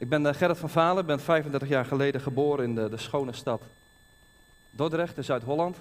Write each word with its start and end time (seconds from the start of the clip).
Ik 0.00 0.08
ben 0.08 0.26
eh, 0.26 0.34
Gerrit 0.34 0.58
van 0.58 0.70
Valen, 0.70 1.06
ben 1.06 1.20
35 1.20 1.68
jaar 1.68 1.84
geleden 1.84 2.20
geboren 2.20 2.64
in 2.64 2.74
de, 2.74 2.88
de 2.88 2.96
schone 2.96 3.32
stad 3.32 3.62
Dordrecht 4.70 5.16
in 5.16 5.24
Zuid-Holland. 5.24 5.76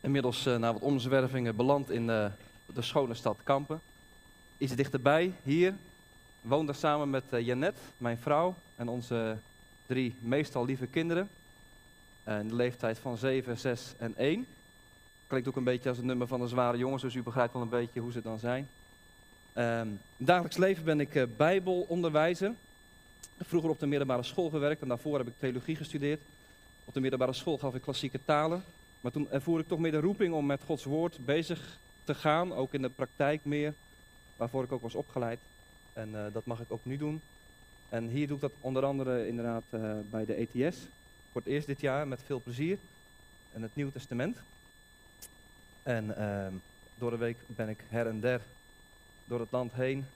Inmiddels 0.00 0.46
uh, 0.46 0.56
na 0.56 0.72
wat 0.72 0.82
omzwervingen 0.82 1.56
beland 1.56 1.90
in 1.90 2.02
uh, 2.02 2.26
de 2.66 2.82
schone 2.82 3.14
stad 3.14 3.38
Kampen. 3.42 3.80
Iets 4.58 4.74
dichterbij, 4.74 5.32
hier, 5.42 5.74
woon 6.40 6.66
daar 6.66 6.74
samen 6.74 7.10
met 7.10 7.24
Janet, 7.30 7.76
mijn 7.96 8.18
vrouw, 8.18 8.54
en 8.76 8.88
onze 8.88 9.36
drie 9.86 10.14
meestal 10.20 10.64
lieve 10.64 10.86
kinderen. 10.86 11.28
in 12.24 12.48
de 12.48 12.54
leeftijd 12.54 12.98
van 12.98 13.16
7, 13.16 13.58
6 13.58 13.94
en 13.98 14.16
1. 14.16 14.46
Klinkt 15.26 15.48
ook 15.48 15.56
een 15.56 15.64
beetje 15.64 15.88
als 15.88 15.98
het 15.98 16.06
nummer 16.06 16.26
van 16.26 16.40
de 16.40 16.48
zware 16.48 16.78
jongens, 16.78 17.02
dus 17.02 17.14
u 17.14 17.22
begrijpt 17.22 17.52
wel 17.52 17.62
een 17.62 17.68
beetje 17.68 18.00
hoe 18.00 18.12
ze 18.12 18.22
dan 18.22 18.38
zijn. 18.38 18.68
In 20.16 20.26
dagelijks 20.26 20.56
leven 20.56 20.84
ben 20.84 21.00
ik 21.00 21.36
bijbelonderwijzer 21.36 22.54
vroeger 23.38 23.70
op 23.70 23.78
de 23.78 23.86
middelbare 23.86 24.22
school 24.22 24.50
gewerkt 24.50 24.82
en 24.82 24.88
daarvoor 24.88 25.18
heb 25.18 25.26
ik 25.26 25.34
theologie 25.38 25.76
gestudeerd. 25.76 26.20
Op 26.84 26.94
de 26.94 27.00
middelbare 27.00 27.32
school 27.32 27.58
gaf 27.58 27.74
ik 27.74 27.82
klassieke 27.82 28.20
talen. 28.24 28.64
Maar 29.00 29.12
toen 29.12 29.30
ervoer 29.30 29.60
ik 29.60 29.68
toch 29.68 29.78
meer 29.78 29.90
de 29.90 30.00
roeping 30.00 30.34
om 30.34 30.46
met 30.46 30.62
Gods 30.66 30.84
woord 30.84 31.18
bezig 31.24 31.78
te 32.04 32.14
gaan, 32.14 32.52
ook 32.52 32.74
in 32.74 32.82
de 32.82 32.88
praktijk 32.88 33.44
meer, 33.44 33.74
waarvoor 34.36 34.64
ik 34.64 34.72
ook 34.72 34.82
was 34.82 34.94
opgeleid. 34.94 35.38
En 35.92 36.08
uh, 36.12 36.24
dat 36.32 36.44
mag 36.44 36.60
ik 36.60 36.72
ook 36.72 36.84
nu 36.84 36.96
doen. 36.96 37.20
En 37.88 38.08
hier 38.08 38.26
doe 38.26 38.36
ik 38.36 38.42
dat 38.42 38.52
onder 38.60 38.84
andere 38.84 39.26
inderdaad 39.26 39.62
uh, 39.70 39.92
bij 40.10 40.24
de 40.24 40.34
ETS. 40.34 40.76
Voor 41.32 41.40
het 41.40 41.50
eerst 41.50 41.66
dit 41.66 41.80
jaar 41.80 42.08
met 42.08 42.20
veel 42.24 42.40
plezier. 42.40 42.78
En 43.52 43.62
het 43.62 43.74
Nieuw 43.74 43.90
Testament. 43.90 44.38
En 45.82 46.14
uh, 46.18 46.46
door 46.98 47.10
de 47.10 47.16
week 47.16 47.36
ben 47.46 47.68
ik 47.68 47.84
her 47.88 48.06
en 48.06 48.20
der 48.20 48.40
door 49.24 49.40
het 49.40 49.50
land 49.50 49.72
heen. 49.72 50.06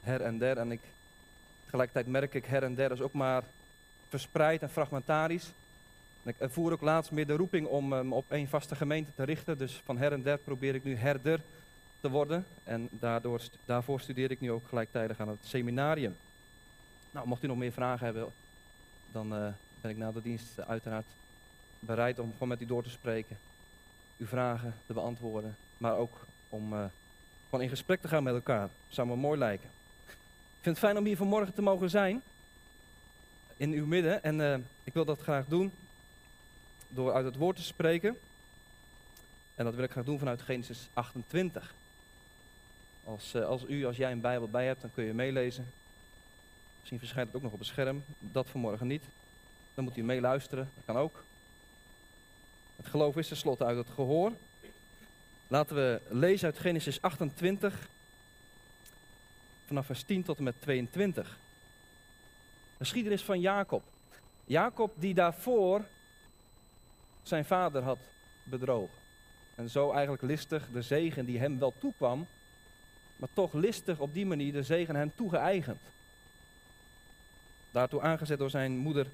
Her 0.00 0.20
en 0.20 0.38
der. 0.38 0.58
En 0.58 0.72
ik 0.72 0.80
Tegelijkertijd 1.72 2.12
merk 2.12 2.34
ik 2.34 2.44
her 2.44 2.62
en 2.62 2.74
der 2.74 2.92
is 2.92 3.00
ook 3.00 3.12
maar 3.12 3.42
verspreid 4.08 4.62
en 4.62 4.70
fragmentarisch. 4.70 5.52
En 6.22 6.34
ik 6.38 6.50
voer 6.50 6.72
ook 6.72 6.80
laatst 6.80 7.10
meer 7.10 7.26
de 7.26 7.36
roeping 7.36 7.66
om 7.66 7.92
um, 7.92 8.12
op 8.12 8.24
één 8.28 8.48
vaste 8.48 8.74
gemeente 8.74 9.10
te 9.14 9.24
richten. 9.24 9.58
Dus 9.58 9.80
van 9.84 9.98
her 9.98 10.12
en 10.12 10.22
der 10.22 10.38
probeer 10.38 10.74
ik 10.74 10.84
nu 10.84 10.96
herder 10.96 11.40
te 12.00 12.10
worden. 12.10 12.46
En 12.64 12.88
daardoor, 12.90 13.40
daarvoor 13.64 14.00
studeer 14.00 14.30
ik 14.30 14.40
nu 14.40 14.50
ook 14.50 14.68
gelijktijdig 14.68 15.20
aan 15.20 15.28
het 15.28 15.38
seminarium. 15.42 16.16
Nou, 17.10 17.26
mocht 17.26 17.42
u 17.42 17.46
nog 17.46 17.56
meer 17.56 17.72
vragen 17.72 18.04
hebben, 18.04 18.26
dan 19.12 19.34
uh, 19.34 19.48
ben 19.80 19.90
ik 19.90 19.96
na 19.96 20.12
de 20.12 20.22
dienst 20.22 20.60
uiteraard 20.60 21.06
bereid 21.78 22.18
om 22.18 22.32
gewoon 22.32 22.48
met 22.48 22.62
u 22.62 22.66
door 22.66 22.82
te 22.82 22.90
spreken. 22.90 23.38
Uw 24.18 24.26
vragen 24.26 24.74
te 24.86 24.92
beantwoorden, 24.92 25.56
maar 25.78 25.96
ook 25.96 26.26
om 26.48 26.72
uh, 26.72 26.84
gewoon 27.44 27.64
in 27.64 27.70
gesprek 27.70 28.00
te 28.00 28.08
gaan 28.08 28.22
met 28.22 28.34
elkaar. 28.34 28.68
Zou 28.88 29.08
me 29.08 29.16
mooi 29.16 29.38
lijken. 29.38 29.70
Ik 30.62 30.68
vind 30.68 30.80
het 30.80 30.86
fijn 30.86 30.98
om 30.98 31.08
hier 31.08 31.16
vanmorgen 31.16 31.54
te 31.54 31.62
mogen 31.62 31.90
zijn. 31.90 32.22
In 33.56 33.72
uw 33.72 33.86
midden. 33.86 34.22
En 34.22 34.38
uh, 34.38 34.54
ik 34.84 34.92
wil 34.92 35.04
dat 35.04 35.20
graag 35.20 35.46
doen. 35.46 35.72
Door 36.88 37.12
uit 37.12 37.24
het 37.24 37.36
woord 37.36 37.56
te 37.56 37.62
spreken. 37.62 38.18
En 39.54 39.64
dat 39.64 39.74
wil 39.74 39.84
ik 39.84 39.90
graag 39.90 40.04
doen 40.04 40.18
vanuit 40.18 40.42
Genesis 40.42 40.88
28. 40.92 41.74
Als, 43.04 43.34
uh, 43.34 43.44
als 43.44 43.64
u, 43.68 43.86
als 43.86 43.96
jij 43.96 44.12
een 44.12 44.20
Bijbel 44.20 44.48
bij 44.48 44.66
hebt, 44.66 44.80
dan 44.80 44.90
kun 44.94 45.04
je 45.04 45.14
meelezen. 45.14 45.72
Misschien 46.78 46.98
verschijnt 46.98 47.26
het 47.26 47.36
ook 47.36 47.42
nog 47.42 47.52
op 47.52 47.58
het 47.58 47.68
scherm. 47.68 48.04
Dat 48.18 48.48
vanmorgen 48.48 48.86
niet. 48.86 49.04
Dan 49.74 49.84
moet 49.84 49.96
u 49.96 50.02
meeluisteren. 50.02 50.70
Dat 50.74 50.84
kan 50.84 50.96
ook. 50.96 51.24
Het 52.76 52.86
geloof 52.86 53.16
is 53.16 53.28
tenslotte 53.28 53.64
uit 53.64 53.76
het 53.76 53.90
gehoor. 53.94 54.32
Laten 55.46 55.76
we 55.76 56.00
lezen 56.08 56.46
uit 56.46 56.58
Genesis 56.58 57.00
28, 57.00 57.88
vanaf 59.66 59.86
vers 59.86 60.02
10 60.02 60.22
tot 60.22 60.38
en 60.38 60.44
met 60.44 60.60
22. 60.60 61.38
De 62.78 62.78
geschiedenis 62.78 63.22
van 63.22 63.40
Jacob. 63.40 63.82
Jacob 64.44 64.92
die 64.94 65.14
daarvoor 65.14 65.84
zijn 67.22 67.44
vader 67.44 67.82
had 67.82 67.98
bedrogen. 68.44 68.98
En 69.54 69.70
zo 69.70 69.90
eigenlijk 69.90 70.22
listig 70.22 70.68
de 70.72 70.82
zegen 70.82 71.24
die 71.24 71.38
hem 71.38 71.58
wel 71.58 71.74
toekwam, 71.78 72.26
maar 73.16 73.28
toch 73.32 73.52
listig 73.52 73.98
op 73.98 74.14
die 74.14 74.26
manier 74.26 74.52
de 74.52 74.62
zegen 74.62 74.96
hem 74.96 75.12
toegeëigend. 75.14 75.80
Daartoe 77.70 78.00
aangezet 78.00 78.38
door 78.38 78.50
zijn 78.50 78.76
moeder 78.76 79.06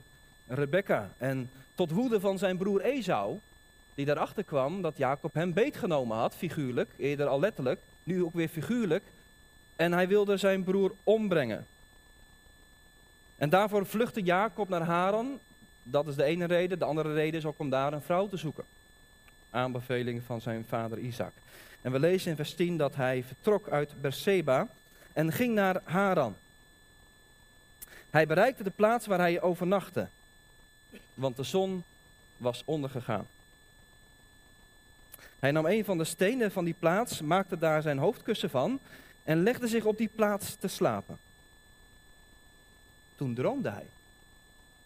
Rebecca. 0.46 1.14
En 1.18 1.50
tot 1.74 1.90
woede 1.90 2.20
van 2.20 2.38
zijn 2.38 2.56
broer 2.56 2.80
Esau, 2.80 3.38
die 3.94 4.06
daarachter 4.06 4.44
kwam 4.44 4.82
dat 4.82 4.96
Jacob 4.96 5.34
hem 5.34 5.52
beetgenomen 5.52 6.16
had, 6.16 6.36
figuurlijk, 6.36 6.90
eerder 6.96 7.26
al 7.26 7.40
letterlijk, 7.40 7.80
nu 8.02 8.24
ook 8.24 8.34
weer 8.34 8.48
figuurlijk, 8.48 9.04
en 9.78 9.92
hij 9.92 10.08
wilde 10.08 10.36
zijn 10.36 10.64
broer 10.64 10.94
ombrengen. 11.04 11.66
En 13.36 13.50
daarvoor 13.50 13.86
vluchtte 13.86 14.22
Jacob 14.22 14.68
naar 14.68 14.82
Haran. 14.82 15.38
Dat 15.82 16.06
is 16.06 16.14
de 16.14 16.24
ene 16.24 16.44
reden. 16.44 16.78
De 16.78 16.84
andere 16.84 17.14
reden 17.14 17.40
is 17.40 17.46
ook 17.46 17.58
om 17.58 17.70
daar 17.70 17.92
een 17.92 18.02
vrouw 18.02 18.28
te 18.28 18.36
zoeken. 18.36 18.64
Aanbeveling 19.50 20.22
van 20.26 20.40
zijn 20.40 20.64
vader 20.68 20.98
Isaac. 20.98 21.32
En 21.80 21.92
we 21.92 21.98
lezen 21.98 22.30
in 22.30 22.36
vers 22.36 22.54
10 22.54 22.76
dat 22.76 22.94
hij 22.94 23.24
vertrok 23.24 23.68
uit 23.68 24.00
Berseba 24.00 24.68
en 25.12 25.32
ging 25.32 25.54
naar 25.54 25.80
Haran. 25.84 26.36
Hij 28.10 28.26
bereikte 28.26 28.62
de 28.62 28.70
plaats 28.70 29.06
waar 29.06 29.18
hij 29.18 29.40
overnachtte, 29.40 30.08
want 31.14 31.36
de 31.36 31.42
zon 31.42 31.84
was 32.36 32.62
ondergegaan. 32.64 33.26
Hij 35.38 35.50
nam 35.50 35.66
een 35.66 35.84
van 35.84 35.98
de 35.98 36.04
stenen 36.04 36.52
van 36.52 36.64
die 36.64 36.76
plaats, 36.78 37.20
maakte 37.20 37.58
daar 37.58 37.82
zijn 37.82 37.98
hoofdkussen 37.98 38.50
van 38.50 38.80
en 39.28 39.42
legde 39.42 39.68
zich 39.68 39.84
op 39.84 39.98
die 39.98 40.08
plaats 40.08 40.54
te 40.54 40.68
slapen. 40.68 41.18
Toen 43.16 43.34
droomde 43.34 43.70
hij. 43.70 43.86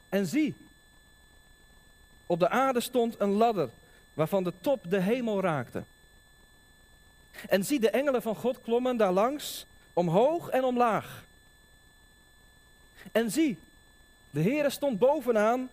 En 0.08 0.26
zie, 0.26 0.54
op 2.26 2.38
de 2.38 2.48
aarde 2.48 2.80
stond 2.80 3.20
een 3.20 3.30
ladder 3.30 3.70
waarvan 4.14 4.44
de 4.44 4.52
top 4.60 4.90
de 4.90 5.00
hemel 5.00 5.40
raakte. 5.40 5.82
En 7.48 7.64
zie, 7.64 7.80
de 7.80 7.90
engelen 7.90 8.22
van 8.22 8.36
God 8.36 8.60
klommen 8.60 8.96
daar 8.96 9.12
langs, 9.12 9.66
omhoog 9.92 10.48
en 10.48 10.64
omlaag. 10.64 11.24
En 13.12 13.30
zie, 13.30 13.58
de 14.30 14.42
Heere 14.42 14.70
stond 14.70 14.98
bovenaan 14.98 15.70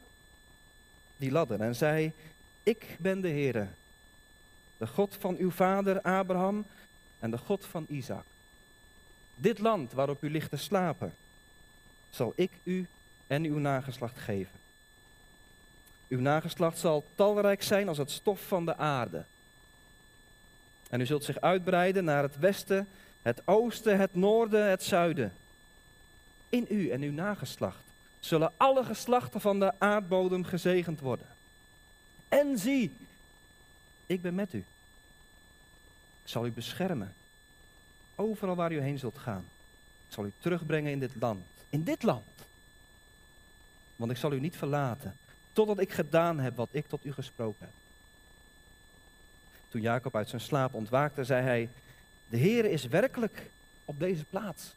die 1.18 1.32
ladder 1.32 1.62
en 1.62 1.76
zei, 1.76 2.12
ik 2.64 2.98
ben 3.00 3.22
de 3.22 3.30
Heere, 3.30 3.68
de 4.78 4.88
God 4.88 5.16
van 5.20 5.36
uw 5.36 5.52
vader 5.52 6.02
Abraham 6.02 6.66
en 7.20 7.32
de 7.32 7.38
God 7.38 7.66
van 7.66 7.86
Isaac. 7.88 8.26
Dit 9.42 9.60
land 9.60 9.92
waarop 9.92 10.24
u 10.24 10.30
ligt 10.32 10.50
te 10.50 10.58
slapen, 10.58 11.16
zal 12.10 12.34
ik 12.36 12.52
u 12.64 12.88
en 13.28 13.44
uw 13.44 13.58
nageslacht 13.58 14.18
geven. 14.18 14.60
Uw 16.08 16.20
nageslacht 16.20 16.78
zal 16.78 17.06
talrijk 17.16 17.64
zijn 17.64 17.88
als 17.88 17.98
het 17.98 18.12
stof 18.12 18.42
van 18.48 18.66
de 18.66 18.78
aarde. 18.78 19.26
En 20.90 21.02
u 21.02 21.06
zult 21.06 21.24
zich 21.24 21.42
uitbreiden 21.42 22.04
naar 22.04 22.24
het 22.24 22.40
westen, 22.40 22.88
het 23.22 23.42
oosten, 23.46 23.98
het 23.98 24.16
noorden, 24.16 24.70
het 24.70 24.84
zuiden. 24.84 25.34
In 26.50 26.66
u 26.70 26.90
en 26.90 27.02
uw 27.02 27.12
nageslacht 27.12 27.84
zullen 28.20 28.54
alle 28.58 28.84
geslachten 28.84 29.42
van 29.42 29.60
de 29.60 29.74
aardbodem 29.78 30.44
gezegend 30.44 31.00
worden. 31.00 31.28
En 32.28 32.58
zie, 32.58 32.96
ik 34.06 34.22
ben 34.22 34.36
met 34.36 34.54
u. 34.54 34.66
Ik 36.24 36.30
zal 36.30 36.46
u 36.46 36.52
beschermen 36.52 37.14
overal 38.20 38.56
waar 38.56 38.72
u 38.72 38.80
heen 38.80 39.00
zult 39.00 39.18
gaan. 39.18 39.46
Ik 40.08 40.14
zal 40.14 40.26
u 40.26 40.32
terugbrengen 40.40 40.92
in 40.92 41.00
dit 41.00 41.16
land. 41.20 41.46
In 41.70 41.84
dit 41.84 42.04
land. 42.04 42.26
Want 43.96 44.12
ik 44.12 44.18
zal 44.18 44.34
u 44.34 44.40
niet 44.40 44.58
verlaten, 44.58 45.18
totdat 45.54 45.80
ik 45.80 45.92
gedaan 45.92 46.40
heb 46.40 46.56
wat 46.56 46.70
ik 46.72 46.88
tot 46.88 47.06
u 47.06 47.14
gesproken 47.14 47.66
heb. 47.66 47.74
Toen 49.70 49.82
Jacob 49.82 50.16
uit 50.16 50.30
zijn 50.30 50.42
slaap 50.42 50.74
ontwaakte, 50.74 51.24
zei 51.24 51.44
hij, 51.44 51.70
de 52.30 52.38
Heere 52.38 52.72
is 52.72 52.86
werkelijk 52.86 53.50
op 53.86 54.00
deze 54.00 54.26
plaats. 54.26 54.74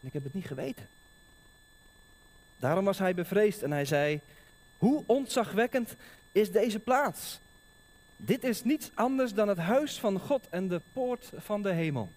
En 0.00 0.06
ik 0.06 0.12
heb 0.12 0.24
het 0.24 0.34
niet 0.34 0.46
geweten. 0.46 0.88
Daarom 2.56 2.84
was 2.84 2.98
hij 2.98 3.14
bevreesd 3.14 3.62
en 3.62 3.70
hij 3.70 3.84
zei, 3.84 4.20
hoe 4.78 5.02
ontzagwekkend 5.06 5.94
is 6.32 6.52
deze 6.52 6.78
plaats? 6.78 7.40
Dit 8.16 8.44
is 8.44 8.64
niets 8.64 8.90
anders 8.94 9.34
dan 9.34 9.48
het 9.48 9.58
huis 9.58 9.98
van 9.98 10.20
God 10.20 10.48
en 10.50 10.68
de 10.68 10.80
poort 10.92 11.30
van 11.36 11.62
de 11.62 11.72
hemel. 11.72 12.10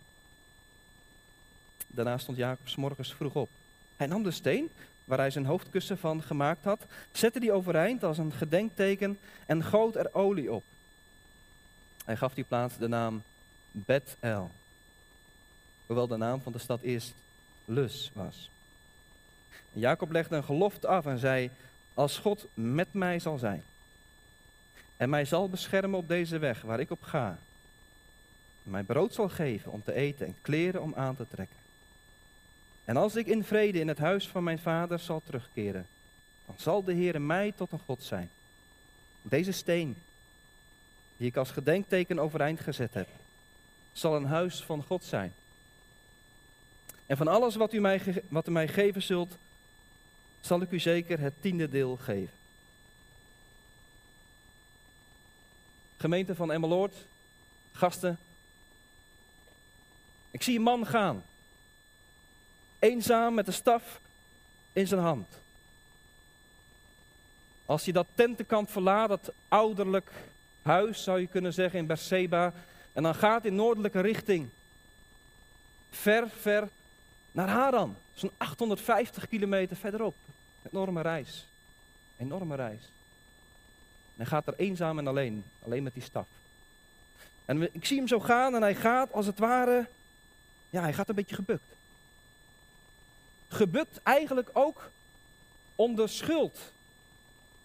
Daarna 1.88 2.18
stond 2.18 2.38
Jacob 2.38 2.76
morgens 2.76 3.14
vroeg 3.14 3.36
op. 3.36 3.50
Hij 3.96 4.08
nam 4.08 4.24
de 4.24 4.32
steen 4.32 4.70
waar 5.06 5.18
hij 5.18 5.30
zijn 5.30 5.46
hoofdkussen 5.46 5.98
van 5.98 6.24
gemaakt 6.24 6.64
had, 6.64 6.86
zette 7.12 7.40
die 7.40 7.52
overeind 7.52 8.04
als 8.04 8.18
een 8.18 8.32
gedenkteken 8.32 9.20
en 9.46 9.64
goot 9.64 9.96
er 9.96 10.14
olie 10.14 10.52
op. 10.52 10.64
Hij 12.06 12.18
gaf 12.18 12.34
die 12.34 12.44
plaats 12.44 12.78
de 12.78 12.88
naam 12.88 13.24
Bet-El, 13.72 14.52
hoewel 15.86 16.08
de 16.08 16.18
naam 16.18 16.42
van 16.42 16.52
de 16.52 16.58
stad 16.58 16.82
eerst 16.82 17.14
Lus 17.66 18.12
was. 18.14 18.50
Jacob 19.74 20.12
legde 20.12 20.36
een 20.36 20.44
gelofte 20.44 20.88
af 20.88 21.06
en 21.06 21.20
zei, 21.20 21.50
als 21.94 22.18
God 22.18 22.48
met 22.54 22.88
mij 22.94 23.20
zal 23.20 23.38
zijn 23.38 23.64
en 24.98 25.10
mij 25.10 25.26
zal 25.26 25.50
beschermen 25.50 26.00
op 26.00 26.08
deze 26.08 26.38
weg 26.38 26.62
waar 26.62 26.80
ik 26.80 26.92
op 26.92 27.04
ga. 27.04 27.40
En 28.64 28.72
mij 28.72 28.84
brood 28.84 29.14
zal 29.14 29.30
geven 29.30 29.72
om 29.72 29.84
te 29.84 29.94
eten 29.94 30.26
en 30.26 30.36
kleren 30.42 30.82
om 30.82 30.94
aan 30.96 31.16
te 31.16 31.28
trekken. 31.28 31.58
En 32.86 32.98
als 32.98 33.16
ik 33.16 33.28
in 33.28 33.44
vrede 33.44 33.80
in 33.80 33.88
het 33.88 33.98
huis 33.98 34.28
van 34.28 34.44
mijn 34.44 34.60
vader 34.60 35.00
zal 35.00 35.22
terugkeren, 35.26 35.88
dan 36.46 36.56
zal 36.58 36.84
de 36.84 36.94
Heer 36.94 37.22
mij 37.22 37.54
tot 37.56 37.72
een 37.72 37.82
God 37.86 38.04
zijn. 38.04 38.30
Deze 39.22 39.52
steen, 39.52 39.98
die 41.18 41.28
ik 41.28 41.36
als 41.36 41.52
gedenkteken 41.52 42.20
overeind 42.20 42.60
gezet 42.60 42.94
heb, 42.94 43.08
zal 43.94 44.16
een 44.16 44.26
huis 44.26 44.64
van 44.64 44.84
God 44.84 45.04
zijn. 45.04 45.34
En 47.06 47.18
van 47.18 47.28
alles 47.28 47.56
wat 47.56 47.74
u 47.74 47.80
mij, 47.80 48.24
wat 48.28 48.48
u 48.48 48.52
mij 48.52 48.68
geven 48.68 49.02
zult, 49.02 49.38
zal 50.42 50.62
ik 50.62 50.72
u 50.72 50.80
zeker 50.80 51.20
het 51.20 51.34
tiende 51.40 51.70
deel 51.70 51.98
geven. 51.98 52.37
Gemeente 55.98 56.36
van 56.36 56.52
Emmeloord, 56.52 56.96
gasten. 57.72 58.20
Ik 60.32 60.44
zie 60.44 60.56
een 60.56 60.64
man 60.64 60.86
gaan. 60.86 61.24
Eenzaam 62.80 63.34
met 63.34 63.46
de 63.46 63.52
staf 63.52 64.00
in 64.74 64.88
zijn 64.88 65.02
hand. 65.02 65.28
Als 67.66 67.84
hij 67.84 67.94
dat 67.94 68.08
tentenkamp 68.16 68.70
verlaat, 68.70 69.10
dat 69.10 69.32
ouderlijk 69.48 70.12
huis 70.62 71.04
zou 71.04 71.20
je 71.20 71.28
kunnen 71.28 71.54
zeggen 71.54 71.80
in 71.80 71.86
Berseba, 71.86 72.54
en 72.94 73.04
dan 73.04 73.16
gaat 73.16 73.46
in 73.46 73.56
noordelijke 73.56 74.00
richting. 74.00 74.50
Ver, 75.92 76.30
ver 76.40 76.70
naar 77.32 77.50
Haran. 77.50 77.96
Zo'n 78.14 78.32
850 78.38 79.28
kilometer 79.28 79.76
verderop. 79.76 80.16
Enorme 80.72 81.02
reis. 81.02 81.46
Enorme 82.18 82.56
reis. 82.56 82.82
Hij 84.18 84.26
gaat 84.26 84.48
er 84.48 84.54
eenzaam 84.58 84.98
en 84.98 85.08
alleen. 85.08 85.44
Alleen 85.66 85.84
met 85.84 85.94
die 85.94 86.04
staf. 86.04 86.28
En 87.46 87.74
ik 87.74 87.86
zie 87.86 87.98
hem 87.98 88.08
zo 88.08 88.20
gaan 88.20 88.56
en 88.56 88.62
hij 88.62 88.76
gaat 88.76 89.14
als 89.14 89.26
het 89.26 89.40
ware. 89.40 89.88
Ja, 90.70 90.82
hij 90.82 90.94
gaat 90.94 91.10
een 91.10 91.16
beetje 91.16 91.36
gebukt. 91.36 91.76
Gebukt 93.48 94.00
eigenlijk 94.04 94.50
ook 94.54 94.90
onder 95.76 96.10
schuld. 96.10 96.60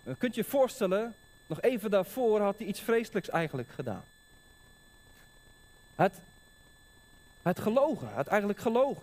Dan 0.03 0.19
kunt 0.19 0.35
je 0.35 0.43
je 0.43 0.49
voorstellen, 0.49 1.15
nog 1.47 1.61
even 1.61 1.91
daarvoor 1.91 2.41
had 2.41 2.59
hij 2.59 2.67
iets 2.67 2.81
vreselijks 2.81 3.29
eigenlijk 3.29 3.69
gedaan. 3.71 4.05
Het, 5.95 6.15
het 7.43 7.61
gelogen, 7.61 8.15
het 8.15 8.27
eigenlijk 8.27 8.61
gelogen. 8.61 9.03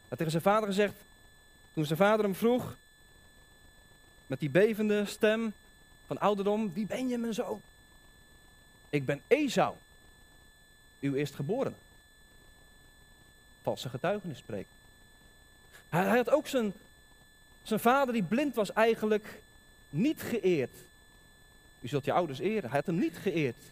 Hij 0.00 0.08
had 0.08 0.18
tegen 0.18 0.32
zijn 0.32 0.42
vader 0.42 0.68
gezegd, 0.68 0.94
toen 1.74 1.84
zijn 1.84 1.98
vader 1.98 2.24
hem 2.24 2.34
vroeg, 2.34 2.76
met 4.30 4.40
die 4.40 4.50
bevende 4.50 5.04
stem 5.06 5.52
van 6.06 6.18
ouderdom, 6.18 6.72
wie 6.72 6.86
ben 6.86 7.08
je 7.08 7.18
mijn 7.18 7.34
zoon? 7.34 7.60
Ik 8.88 9.04
ben 9.04 9.20
Esau, 9.26 9.74
uw 11.00 11.14
eerstgeborene. 11.14 11.76
Valse 13.62 13.88
getuigenis 13.88 14.38
spreken. 14.38 14.70
Hij, 15.88 16.04
hij 16.04 16.16
had 16.16 16.30
ook 16.30 16.46
zijn, 16.46 16.72
zijn 17.62 17.80
vader 17.80 18.14
die 18.14 18.22
blind 18.22 18.54
was 18.54 18.72
eigenlijk 18.72 19.42
niet 19.88 20.22
geëerd. 20.22 20.74
U 21.80 21.88
zult 21.88 22.04
je 22.04 22.12
ouders 22.12 22.38
eren. 22.38 22.70
Hij 22.70 22.78
had 22.78 22.86
hem 22.86 22.98
niet 22.98 23.16
geëerd. 23.16 23.62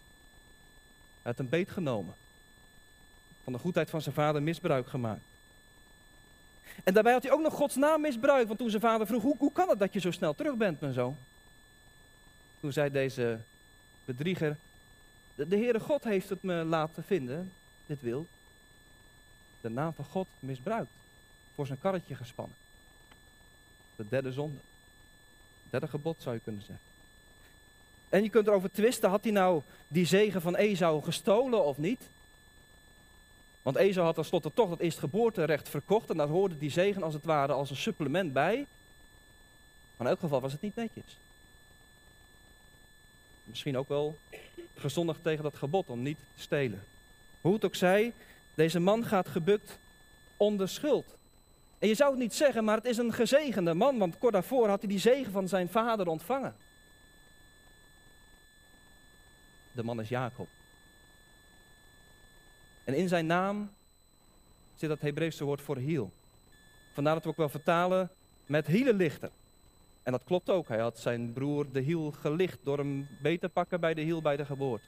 Hij 1.21 1.31
had 1.31 1.37
hem 1.37 1.49
beetgenomen. 1.49 2.15
Van 3.43 3.53
de 3.53 3.59
goedheid 3.59 3.89
van 3.89 4.01
zijn 4.01 4.15
vader 4.15 4.43
misbruik 4.43 4.87
gemaakt. 4.87 5.23
En 6.83 6.93
daarbij 6.93 7.13
had 7.13 7.23
hij 7.23 7.31
ook 7.31 7.41
nog 7.41 7.53
Gods 7.53 7.75
naam 7.75 8.01
misbruikt. 8.01 8.47
Want 8.47 8.59
toen 8.59 8.69
zijn 8.69 8.81
vader 8.81 9.07
vroeg, 9.07 9.21
hoe, 9.21 9.35
hoe 9.37 9.51
kan 9.51 9.69
het 9.69 9.79
dat 9.79 9.93
je 9.93 9.99
zo 9.99 10.11
snel 10.11 10.35
terug 10.35 10.55
bent, 10.55 10.79
mijn 10.79 10.93
zoon? 10.93 11.17
Toen 12.59 12.73
zei 12.73 12.91
deze 12.91 13.39
bedrieger, 14.05 14.57
de, 15.35 15.55
Heere 15.55 15.79
God 15.79 16.03
heeft 16.03 16.29
het 16.29 16.43
me 16.43 16.63
laten 16.63 17.03
vinden, 17.03 17.51
dit 17.85 18.01
wil. 18.01 18.27
De 19.61 19.69
naam 19.69 19.93
van 19.93 20.05
God 20.05 20.27
misbruikt. 20.39 20.91
Voor 21.55 21.65
zijn 21.65 21.79
karretje 21.79 22.15
gespannen. 22.15 22.55
De 23.95 24.05
derde 24.09 24.31
zonde. 24.31 24.59
Derde 25.69 25.87
gebod 25.87 26.15
zou 26.19 26.35
je 26.35 26.41
kunnen 26.41 26.61
zeggen. 26.61 26.85
En 28.09 28.23
je 28.23 28.29
kunt 28.29 28.47
erover 28.47 28.71
twisten, 28.71 29.09
had 29.09 29.23
hij 29.23 29.31
nou 29.33 29.61
die 29.87 30.05
zegen 30.05 30.41
van 30.41 30.55
Esau 30.55 31.03
gestolen 31.03 31.65
of 31.65 31.77
niet? 31.77 32.01
Want 33.61 33.75
Esau 33.75 34.05
had 34.05 34.15
tenslotte 34.15 34.53
toch 34.53 34.69
dat 34.69 34.79
eerstgeboorterecht 34.79 35.69
verkocht 35.69 36.09
en 36.09 36.17
daar 36.17 36.27
hoorde 36.27 36.57
die 36.57 36.71
zegen 36.71 37.03
als 37.03 37.13
het 37.13 37.25
ware 37.25 37.53
als 37.53 37.69
een 37.69 37.75
supplement 37.75 38.33
bij. 38.33 38.55
Maar 39.97 40.07
in 40.07 40.13
elk 40.13 40.19
geval 40.19 40.41
was 40.41 40.51
het 40.51 40.61
niet 40.61 40.75
netjes. 40.75 41.19
Misschien 43.43 43.77
ook 43.77 43.87
wel 43.87 44.17
gezondigd 44.75 45.23
tegen 45.23 45.43
dat 45.43 45.55
gebod 45.55 45.89
om 45.89 46.01
niet 46.01 46.17
te 46.17 46.41
stelen. 46.41 46.83
Hoe 47.41 47.53
het 47.53 47.65
ook 47.65 47.75
zij, 47.75 48.13
deze 48.55 48.79
man 48.79 49.05
gaat 49.05 49.27
gebukt 49.27 49.79
onder 50.37 50.69
schuld. 50.69 51.17
En 51.79 51.87
je 51.87 51.95
zou 51.95 52.09
het 52.09 52.19
niet 52.19 52.33
zeggen, 52.33 52.63
maar 52.63 52.75
het 52.75 52.85
is 52.85 52.97
een 52.97 53.13
gezegende 53.13 53.73
man, 53.73 53.97
want 53.97 54.17
kort 54.17 54.33
daarvoor 54.33 54.67
had 54.67 54.79
hij 54.79 54.89
die 54.89 54.99
zegen 54.99 55.31
van 55.31 55.47
zijn 55.47 55.69
vader 55.69 56.07
ontvangen. 56.07 56.55
De 59.71 59.83
man 59.83 60.01
is 60.01 60.09
Jacob. 60.09 60.47
En 62.89 62.95
in 62.95 63.07
zijn 63.07 63.25
naam 63.25 63.71
zit 64.75 64.89
dat 64.89 65.01
Hebreeuwse 65.01 65.43
woord 65.43 65.61
voor 65.61 65.77
hiel. 65.77 66.11
Vandaar 66.93 67.13
dat 67.13 67.23
we 67.23 67.29
ook 67.29 67.37
wel 67.37 67.49
vertalen 67.49 68.09
met 68.45 68.67
hielenlichter. 68.67 69.29
En 70.03 70.11
dat 70.11 70.23
klopt 70.23 70.49
ook. 70.49 70.67
Hij 70.67 70.79
had 70.79 70.99
zijn 70.99 71.33
broer 71.33 71.71
de 71.71 71.79
hiel 71.79 72.11
gelicht 72.11 72.57
door 72.63 72.77
hem 72.77 73.07
beter 73.21 73.39
te 73.39 73.53
pakken 73.53 73.79
bij 73.79 73.93
de 73.93 74.01
hiel 74.01 74.21
bij 74.21 74.37
de 74.37 74.45
geboorte. 74.45 74.87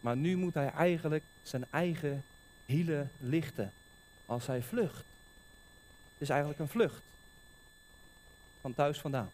Maar 0.00 0.16
nu 0.16 0.36
moet 0.36 0.54
hij 0.54 0.70
eigenlijk 0.70 1.24
zijn 1.42 1.64
eigen 1.70 2.24
hielen 2.66 3.10
lichten 3.20 3.72
als 4.26 4.46
hij 4.46 4.62
vlucht. 4.62 5.04
Het 6.12 6.20
is 6.20 6.28
eigenlijk 6.28 6.60
een 6.60 6.68
vlucht. 6.68 7.02
Van 8.60 8.74
thuis 8.74 8.98
vandaan. 8.98 9.30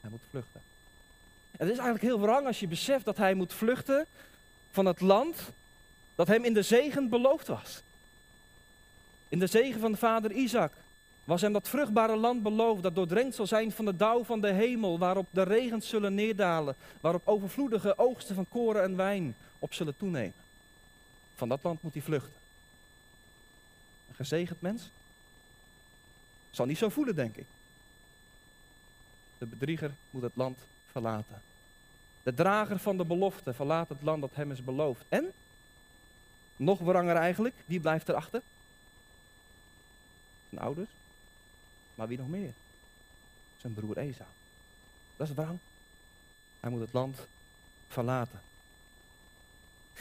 Hij 0.00 0.10
moet 0.10 0.26
vluchten. 0.30 0.60
En 1.50 1.66
het 1.66 1.70
is 1.70 1.78
eigenlijk 1.78 2.04
heel 2.04 2.20
wrang 2.20 2.46
als 2.46 2.60
je 2.60 2.68
beseft 2.68 3.04
dat 3.04 3.16
hij 3.16 3.34
moet 3.34 3.52
vluchten 3.52 4.06
van 4.72 4.86
het 4.86 5.00
land 5.00 5.36
dat 6.14 6.26
hem 6.26 6.44
in 6.44 6.54
de 6.54 6.62
zegen 6.62 7.08
beloofd 7.08 7.46
was. 7.46 7.82
In 9.28 9.38
de 9.38 9.46
zegen 9.46 9.80
van 9.80 9.96
vader 9.96 10.32
Isaac 10.32 10.72
was 11.24 11.40
hem 11.40 11.52
dat 11.52 11.68
vruchtbare 11.68 12.16
land 12.16 12.42
beloofd, 12.42 12.82
dat 12.82 12.94
doordrenkt 12.94 13.34
zal 13.34 13.46
zijn 13.46 13.72
van 13.72 13.84
de 13.84 13.96
dauw 13.96 14.24
van 14.24 14.40
de 14.40 14.52
hemel, 14.52 14.98
waarop 14.98 15.26
de 15.30 15.42
regens 15.42 15.88
zullen 15.88 16.14
neerdalen, 16.14 16.76
waarop 17.00 17.22
overvloedige 17.24 17.98
oogsten 17.98 18.34
van 18.34 18.48
koren 18.48 18.82
en 18.82 18.96
wijn 18.96 19.36
op 19.58 19.74
zullen 19.74 19.96
toenemen. 19.96 20.34
Van 21.34 21.48
dat 21.48 21.62
land 21.62 21.82
moet 21.82 21.92
hij 21.92 22.02
vluchten. 22.02 22.32
Een 24.08 24.14
gezegend 24.14 24.60
mens? 24.60 24.90
Zal 26.50 26.66
niet 26.66 26.78
zo 26.78 26.88
voelen, 26.88 27.14
denk 27.14 27.36
ik. 27.36 27.46
De 29.38 29.46
bedrieger 29.46 29.90
moet 30.10 30.22
het 30.22 30.36
land 30.36 30.58
verlaten. 30.90 31.42
De 32.22 32.34
drager 32.34 32.78
van 32.78 32.96
de 32.96 33.04
belofte 33.04 33.54
verlaat 33.54 33.88
het 33.88 34.02
land 34.02 34.20
dat 34.20 34.30
hem 34.34 34.50
is 34.50 34.64
beloofd. 34.64 35.04
En, 35.08 35.32
nog 36.56 36.78
wranger 36.78 37.16
eigenlijk, 37.16 37.54
wie 37.66 37.80
blijft 37.80 38.08
erachter? 38.08 38.42
Zijn 40.48 40.62
ouders. 40.62 40.90
Maar 41.94 42.08
wie 42.08 42.18
nog 42.18 42.28
meer? 42.28 42.52
Zijn 43.56 43.74
broer 43.74 43.96
Esau. 43.96 44.28
Dat 45.16 45.28
is 45.28 45.34
wrang. 45.34 45.58
Hij 46.60 46.70
moet 46.70 46.80
het 46.80 46.92
land 46.92 47.18
verlaten. 47.88 48.40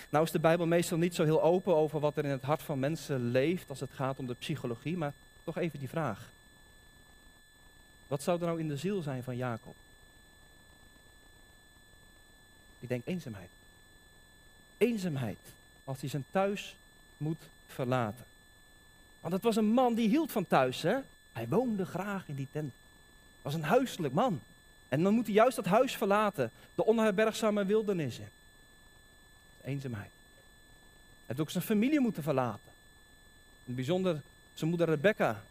Nou 0.10 0.26
is 0.26 0.32
de 0.32 0.40
Bijbel 0.40 0.66
meestal 0.66 0.98
niet 0.98 1.16
zo 1.16 1.24
heel 1.24 1.44
open 1.44 1.76
over 1.76 2.00
wat 2.00 2.18
er 2.18 2.26
in 2.26 2.32
het 2.32 2.42
hart 2.42 2.62
van 2.62 2.80
mensen 2.80 3.32
leeft 3.32 3.70
als 3.70 3.80
het 3.80 3.92
gaat 3.94 4.20
om 4.20 4.28
de 4.28 4.34
psychologie, 4.34 4.98
maar 4.98 5.14
toch 5.44 5.58
even 5.58 5.80
die 5.80 5.90
vraag. 5.90 6.30
Wat 8.08 8.22
zou 8.22 8.40
er 8.40 8.46
nou 8.46 8.60
in 8.60 8.68
de 8.68 8.78
ziel 8.78 9.02
zijn 9.02 9.24
van 9.24 9.38
Jacob? 9.38 9.76
Ik 12.82 12.88
denk 12.88 13.06
eenzaamheid. 13.06 13.50
Eenzaamheid 14.78 15.40
als 15.84 16.00
hij 16.00 16.10
zijn 16.10 16.26
thuis 16.32 16.76
moet 17.18 17.42
verlaten. 17.68 18.26
Want 19.20 19.34
het 19.34 19.44
was 19.44 19.56
een 19.56 19.74
man 19.74 19.94
die 19.94 20.10
hield 20.10 20.32
van 20.32 20.48
thuis, 20.48 20.82
hè? 20.82 20.98
Hij 21.32 21.48
woonde 21.48 21.86
graag 21.86 22.28
in 22.28 22.36
die 22.36 22.48
tent. 22.52 22.74
Was 23.42 23.54
een 23.54 23.64
huiselijk 23.64 24.14
man. 24.14 24.42
En 24.90 25.04
dan 25.04 25.14
moet 25.14 25.26
hij 25.26 25.36
juist 25.36 25.56
dat 25.56 25.66
huis 25.66 25.96
verlaten, 25.96 26.52
de 26.76 26.86
onherbergzame 26.86 27.66
wildernis. 27.66 28.20
Eenzaamheid. 29.62 30.12
Hij 30.12 31.26
heeft 31.26 31.40
ook 31.40 31.50
zijn 31.50 31.64
familie 31.64 32.00
moeten 32.00 32.24
verlaten. 32.24 32.72
In 33.54 33.64
het 33.66 33.76
bijzonder 33.76 34.22
zijn 34.54 34.70
moeder 34.70 34.88
Rebecca, 34.90 35.44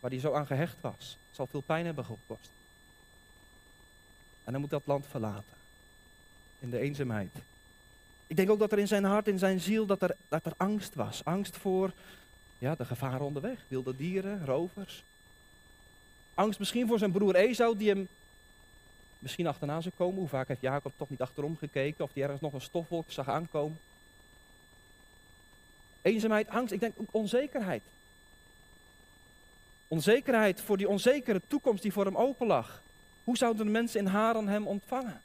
waar 0.00 0.10
hij 0.10 0.20
zo 0.20 0.34
aan 0.34 0.46
gehecht 0.46 0.80
was. 0.80 1.16
Zal 1.30 1.46
veel 1.46 1.60
pijn 1.60 1.86
hebben 1.86 2.04
gekost. 2.04 2.50
En 4.44 4.52
hij 4.52 4.60
moet 4.60 4.70
dat 4.70 4.82
land 4.86 5.06
verlaten 5.10 5.57
in 6.58 6.70
de 6.70 6.78
eenzaamheid. 6.78 7.30
Ik 8.26 8.36
denk 8.36 8.50
ook 8.50 8.58
dat 8.58 8.72
er 8.72 8.78
in 8.78 8.88
zijn 8.88 9.04
hart, 9.04 9.28
in 9.28 9.38
zijn 9.38 9.60
ziel, 9.60 9.86
dat 9.86 10.02
er, 10.02 10.16
dat 10.28 10.46
er 10.46 10.52
angst 10.56 10.94
was. 10.94 11.24
Angst 11.24 11.56
voor 11.56 11.92
ja, 12.58 12.74
de 12.74 12.84
gevaren 12.84 13.26
onderweg, 13.26 13.58
wilde 13.68 13.96
dieren, 13.96 14.44
rovers. 14.44 15.04
Angst 16.34 16.58
misschien 16.58 16.86
voor 16.86 16.98
zijn 16.98 17.12
broer 17.12 17.34
Esau, 17.34 17.76
die 17.76 17.88
hem 17.88 18.08
misschien 19.18 19.46
achterna 19.46 19.80
zou 19.80 19.94
komen. 19.96 20.18
Hoe 20.18 20.28
vaak 20.28 20.48
heeft 20.48 20.60
Jacob 20.60 20.92
toch 20.96 21.10
niet 21.10 21.20
achterom 21.20 21.56
gekeken 21.56 22.04
of 22.04 22.10
hij 22.14 22.22
ergens 22.22 22.40
nog 22.40 22.52
een 22.52 22.60
stofwolk 22.60 23.10
zag 23.10 23.28
aankomen? 23.28 23.78
Eenzaamheid, 26.02 26.48
angst, 26.48 26.72
ik 26.72 26.80
denk 26.80 26.94
ook 26.96 27.08
onzekerheid. 27.10 27.82
Onzekerheid 29.88 30.60
voor 30.60 30.76
die 30.76 30.88
onzekere 30.88 31.40
toekomst 31.46 31.82
die 31.82 31.92
voor 31.92 32.04
hem 32.04 32.16
open 32.16 32.46
lag. 32.46 32.82
Hoe 33.24 33.36
zouden 33.36 33.66
de 33.66 33.72
mensen 33.72 34.00
in 34.00 34.06
Haran 34.06 34.48
hem 34.48 34.66
ontvangen? 34.66 35.22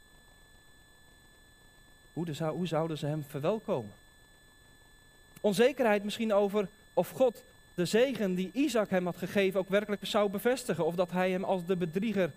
Hoe, 2.14 2.48
hoe 2.48 2.68
zouden 2.68 2.98
ze 2.98 3.06
hem 3.06 3.24
verwelkomen? 3.28 3.94
Onzekerheid 5.42 6.04
misschien 6.04 6.34
over 6.34 6.68
of 6.94 7.10
God 7.10 7.44
de 7.74 7.86
zegen 7.86 8.36
die 8.36 8.50
Isaac 8.54 8.90
hem 8.90 9.06
had 9.06 9.18
gegeven 9.18 9.60
ook 9.60 9.70
werkelijk 9.70 10.06
zou 10.06 10.30
bevestigen. 10.30 10.86
Of 10.86 10.96
dat 10.96 11.12
hij 11.12 11.32
hem 11.32 11.44
als 11.44 11.66
de 11.66 11.76
bedrieger 11.76 12.32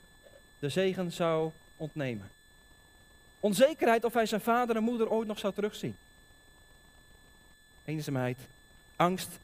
de 0.59 0.69
zegen 0.69 1.13
zou 1.13 1.51
ontnemen. 1.77 2.31
Onzekerheid 3.41 4.05
of 4.05 4.15
hij 4.15 4.27
zijn 4.27 4.41
vader 4.41 4.77
en 4.77 4.83
moeder 4.83 5.09
ooit 5.09 5.29
nog 5.29 5.39
zou 5.39 5.55
terugzien. 5.55 5.97
Eenzaamheid, 7.85 8.39
angst 8.97 9.39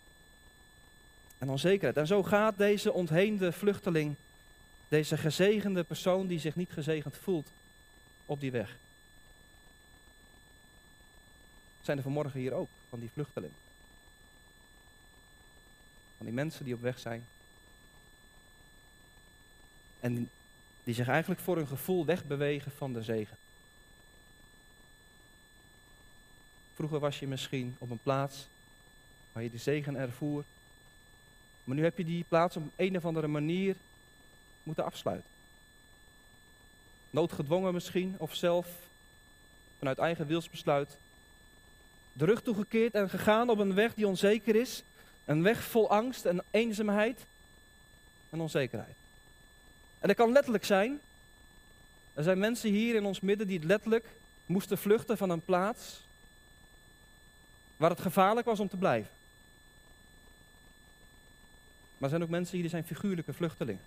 en 1.38 1.50
onzekerheid. 1.50 1.96
En 1.96 2.06
zo 2.06 2.22
gaat 2.22 2.58
deze 2.58 2.92
ontheemde 2.92 3.52
vluchteling, 3.52 4.14
deze 4.88 5.16
gezegende 5.16 5.84
persoon 5.84 6.26
die 6.26 6.40
zich 6.40 6.56
niet 6.56 6.72
gezegend 6.72 7.16
voelt, 7.16 7.48
op 8.26 8.40
die 8.40 8.50
weg. 8.50 8.76
Zijn 11.82 11.96
er 11.96 12.02
vanmorgen 12.02 12.40
hier 12.40 12.52
ook, 12.52 12.68
van 12.88 13.00
die 13.00 13.10
vluchtelingen? 13.12 13.56
Van 16.16 16.26
die 16.26 16.34
mensen 16.34 16.64
die 16.64 16.74
op 16.74 16.80
weg 16.80 16.98
zijn. 16.98 17.24
En 20.00 20.30
die 20.84 20.94
zich 20.94 21.08
eigenlijk 21.08 21.40
voor 21.40 21.56
hun 21.56 21.66
gevoel 21.66 22.04
wegbewegen 22.04 22.72
van 22.72 22.92
de 22.92 23.02
zegen. 23.02 23.36
Vroeger 26.74 26.98
was 26.98 27.18
je 27.18 27.26
misschien 27.26 27.76
op 27.78 27.90
een 27.90 28.02
plaats 28.02 28.46
waar 29.32 29.42
je 29.42 29.50
de 29.50 29.58
zegen 29.58 29.96
ervoer. 29.96 30.44
Maar 31.64 31.76
nu 31.76 31.82
heb 31.82 31.98
je 31.98 32.04
die 32.04 32.24
plaats 32.28 32.56
op 32.56 32.62
een 32.76 32.96
of 32.96 33.04
andere 33.04 33.26
manier 33.26 33.76
moeten 34.62 34.84
afsluiten. 34.84 35.30
Noodgedwongen 37.10 37.74
misschien, 37.74 38.14
of 38.18 38.34
zelf 38.34 38.66
vanuit 39.78 39.98
eigen 39.98 40.26
wilsbesluit. 40.26 40.96
De 42.12 42.24
rug 42.24 42.42
toegekeerd 42.42 42.94
en 42.94 43.10
gegaan 43.10 43.50
op 43.50 43.58
een 43.58 43.74
weg 43.74 43.94
die 43.94 44.06
onzeker 44.06 44.56
is. 44.56 44.82
Een 45.24 45.42
weg 45.42 45.62
vol 45.62 45.90
angst 45.90 46.24
en 46.24 46.44
eenzaamheid 46.50 47.20
en 48.30 48.40
onzekerheid. 48.40 48.94
En 49.98 50.08
dat 50.08 50.16
kan 50.16 50.32
letterlijk 50.32 50.64
zijn. 50.64 51.00
Er 52.14 52.22
zijn 52.22 52.38
mensen 52.38 52.70
hier 52.70 52.94
in 52.94 53.04
ons 53.04 53.20
midden 53.20 53.46
die 53.46 53.64
letterlijk 53.64 54.06
moesten 54.46 54.78
vluchten 54.78 55.16
van 55.16 55.30
een 55.30 55.44
plaats 55.44 56.00
waar 57.76 57.90
het 57.90 58.00
gevaarlijk 58.00 58.46
was 58.46 58.60
om 58.60 58.68
te 58.68 58.76
blijven. 58.76 59.10
Maar 61.92 62.10
er 62.10 62.16
zijn 62.16 62.22
ook 62.22 62.28
mensen 62.28 62.52
hier 62.52 62.62
die 62.62 62.70
zijn 62.70 62.84
figuurlijke 62.84 63.32
vluchtelingen. 63.32 63.84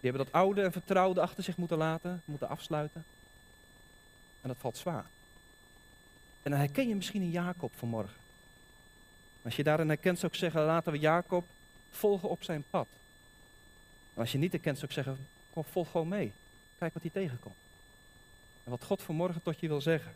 Die 0.00 0.10
hebben 0.10 0.24
dat 0.24 0.34
oude 0.34 0.62
en 0.62 0.72
vertrouwde 0.72 1.20
achter 1.20 1.44
zich 1.44 1.56
moeten 1.56 1.78
laten, 1.78 2.22
moeten 2.24 2.48
afsluiten. 2.48 3.04
En 4.40 4.48
dat 4.48 4.56
valt 4.60 4.76
zwaar. 4.76 5.06
En 6.42 6.50
dan 6.50 6.60
herken 6.60 6.88
je 6.88 6.94
misschien 6.94 7.22
een 7.22 7.30
Jacob 7.30 7.72
vanmorgen. 7.76 8.16
Als 9.42 9.56
je 9.56 9.62
daarin 9.62 9.88
herkent, 9.88 10.18
zou 10.18 10.32
ik 10.32 10.38
zeggen, 10.38 10.62
laten 10.62 10.92
we 10.92 10.98
Jacob 10.98 11.44
volgen 11.90 12.28
op 12.28 12.42
zijn 12.42 12.64
pad. 12.70 12.86
En 14.14 14.20
als 14.20 14.32
je 14.32 14.38
niet 14.38 14.52
herkent, 14.52 14.78
zou 14.78 14.88
ik 14.88 14.94
zeggen, 14.94 15.26
kom, 15.52 15.64
volg 15.64 15.90
gewoon 15.90 16.08
mee. 16.08 16.32
Kijk 16.78 16.92
wat 16.92 17.02
hij 17.02 17.12
tegenkomt. 17.12 17.56
En 18.64 18.70
wat 18.70 18.84
God 18.84 19.02
vanmorgen 19.02 19.42
tot 19.42 19.60
je 19.60 19.68
wil 19.68 19.80
zeggen. 19.80 20.12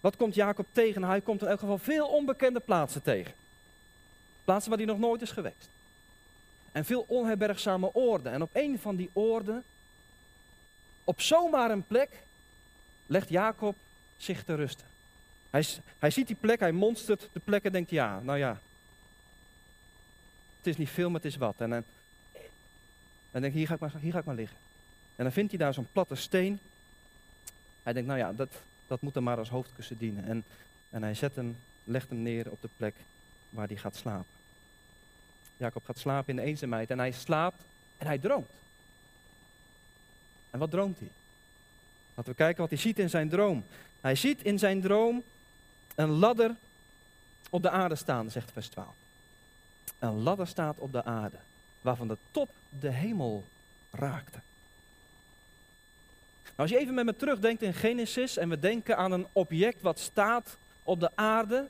Wat 0.00 0.16
komt 0.16 0.34
Jacob 0.34 0.66
tegen? 0.72 1.00
Nou, 1.00 1.12
hij 1.12 1.20
komt 1.20 1.42
in 1.42 1.46
elk 1.46 1.60
geval 1.60 1.78
veel 1.78 2.08
onbekende 2.08 2.60
plaatsen 2.60 3.02
tegen. 3.02 3.34
Plaatsen 4.44 4.70
waar 4.70 4.78
hij 4.78 4.88
nog 4.88 4.98
nooit 4.98 5.22
is 5.22 5.30
geweest. 5.30 5.68
En 6.72 6.84
veel 6.84 7.04
onherbergzame 7.08 7.94
oorden. 7.94 8.32
En 8.32 8.42
op 8.42 8.50
een 8.52 8.78
van 8.78 8.96
die 8.96 9.10
oorden, 9.12 9.64
op 11.04 11.20
zomaar 11.20 11.70
een 11.70 11.86
plek, 11.86 12.10
legt 13.06 13.28
Jacob 13.28 13.76
zich 14.16 14.44
te 14.44 14.54
rusten. 14.54 14.86
Hij, 15.54 15.66
hij 15.98 16.10
ziet 16.10 16.26
die 16.26 16.36
plek, 16.36 16.60
hij 16.60 16.72
monstert 16.72 17.28
de 17.32 17.40
plek 17.40 17.64
en 17.64 17.72
denkt, 17.72 17.90
ja, 17.90 18.20
nou 18.20 18.38
ja. 18.38 18.60
Het 20.56 20.66
is 20.66 20.76
niet 20.76 20.88
veel, 20.88 21.10
maar 21.10 21.20
het 21.20 21.30
is 21.30 21.36
wat. 21.36 21.54
En 21.58 21.70
dan, 21.70 21.84
dan 23.30 23.44
hier 23.44 23.66
ga, 23.66 23.74
ik 23.74 23.80
maar, 23.80 23.92
hier 24.00 24.12
ga 24.12 24.18
ik 24.18 24.24
maar 24.24 24.34
liggen. 24.34 24.56
En 25.16 25.24
dan 25.24 25.32
vindt 25.32 25.50
hij 25.50 25.58
daar 25.58 25.74
zo'n 25.74 25.88
platte 25.92 26.14
steen. 26.14 26.58
Hij 27.82 27.92
denkt, 27.92 28.08
nou 28.08 28.20
ja, 28.20 28.32
dat, 28.32 28.48
dat 28.86 29.00
moet 29.00 29.14
hem 29.14 29.22
maar 29.22 29.38
als 29.38 29.48
hoofdkussen 29.48 29.98
dienen. 29.98 30.24
En, 30.24 30.44
en 30.90 31.02
hij 31.02 31.14
zet 31.14 31.36
hem, 31.36 31.56
legt 31.84 32.08
hem 32.08 32.22
neer 32.22 32.50
op 32.50 32.62
de 32.62 32.70
plek 32.76 32.94
waar 33.50 33.66
hij 33.66 33.76
gaat 33.76 33.96
slapen. 33.96 34.32
Jacob 35.56 35.84
gaat 35.84 35.98
slapen 35.98 36.30
in 36.30 36.36
de 36.36 36.48
eenzaamheid 36.48 36.90
en 36.90 36.98
hij 36.98 37.12
slaapt 37.12 37.62
en 37.98 38.06
hij 38.06 38.18
droomt. 38.18 38.50
En 40.50 40.58
wat 40.58 40.70
droomt 40.70 40.98
hij? 40.98 41.10
Laten 42.14 42.32
we 42.32 42.38
kijken 42.38 42.60
wat 42.60 42.70
hij 42.70 42.78
ziet 42.78 42.98
in 42.98 43.10
zijn 43.10 43.28
droom. 43.28 43.64
Hij 44.00 44.14
ziet 44.14 44.42
in 44.42 44.58
zijn 44.58 44.80
droom 44.80 45.22
een 45.94 46.10
ladder 46.10 46.56
op 47.50 47.62
de 47.62 47.70
aarde 47.70 47.94
staan, 47.94 48.30
zegt 48.30 48.52
vers 48.52 48.68
12. 48.68 48.88
Een 49.98 50.22
ladder 50.22 50.46
staat 50.46 50.78
op 50.78 50.92
de 50.92 51.04
aarde, 51.04 51.36
waarvan 51.80 52.08
de 52.08 52.16
top 52.30 52.50
de 52.68 52.90
hemel 52.90 53.44
raakte. 53.90 54.38
Nou, 56.44 56.56
als 56.56 56.70
je 56.70 56.78
even 56.78 56.94
met 56.94 57.04
me 57.04 57.16
terugdenkt 57.16 57.62
in 57.62 57.74
Genesis 57.74 58.36
en 58.36 58.48
we 58.48 58.58
denken 58.58 58.96
aan 58.96 59.12
een 59.12 59.26
object 59.32 59.82
wat 59.82 59.98
staat 59.98 60.56
op 60.82 61.00
de 61.00 61.10
aarde 61.14 61.68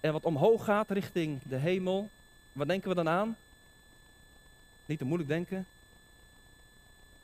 en 0.00 0.12
wat 0.12 0.24
omhoog 0.24 0.64
gaat 0.64 0.90
richting 0.90 1.40
de 1.42 1.56
hemel, 1.56 2.10
wat 2.52 2.68
denken 2.68 2.88
we 2.88 2.94
dan 2.94 3.08
aan? 3.08 3.36
Niet 4.86 4.98
te 4.98 5.04
moeilijk 5.04 5.28
denken. 5.28 5.66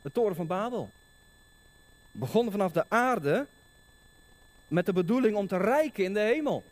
De 0.03 0.13
toren 0.13 0.37
van 0.37 0.47
Babel. 0.47 0.91
Begon 2.11 2.51
vanaf 2.51 2.73
de 2.73 2.85
aarde 2.89 3.47
met 4.71 4.87
de 4.87 4.93
bedoeling 4.93 5.37
om 5.37 5.47
te 5.47 5.57
rijken 5.57 6.05
in 6.05 6.15
de 6.15 6.21
hemel. 6.21 6.65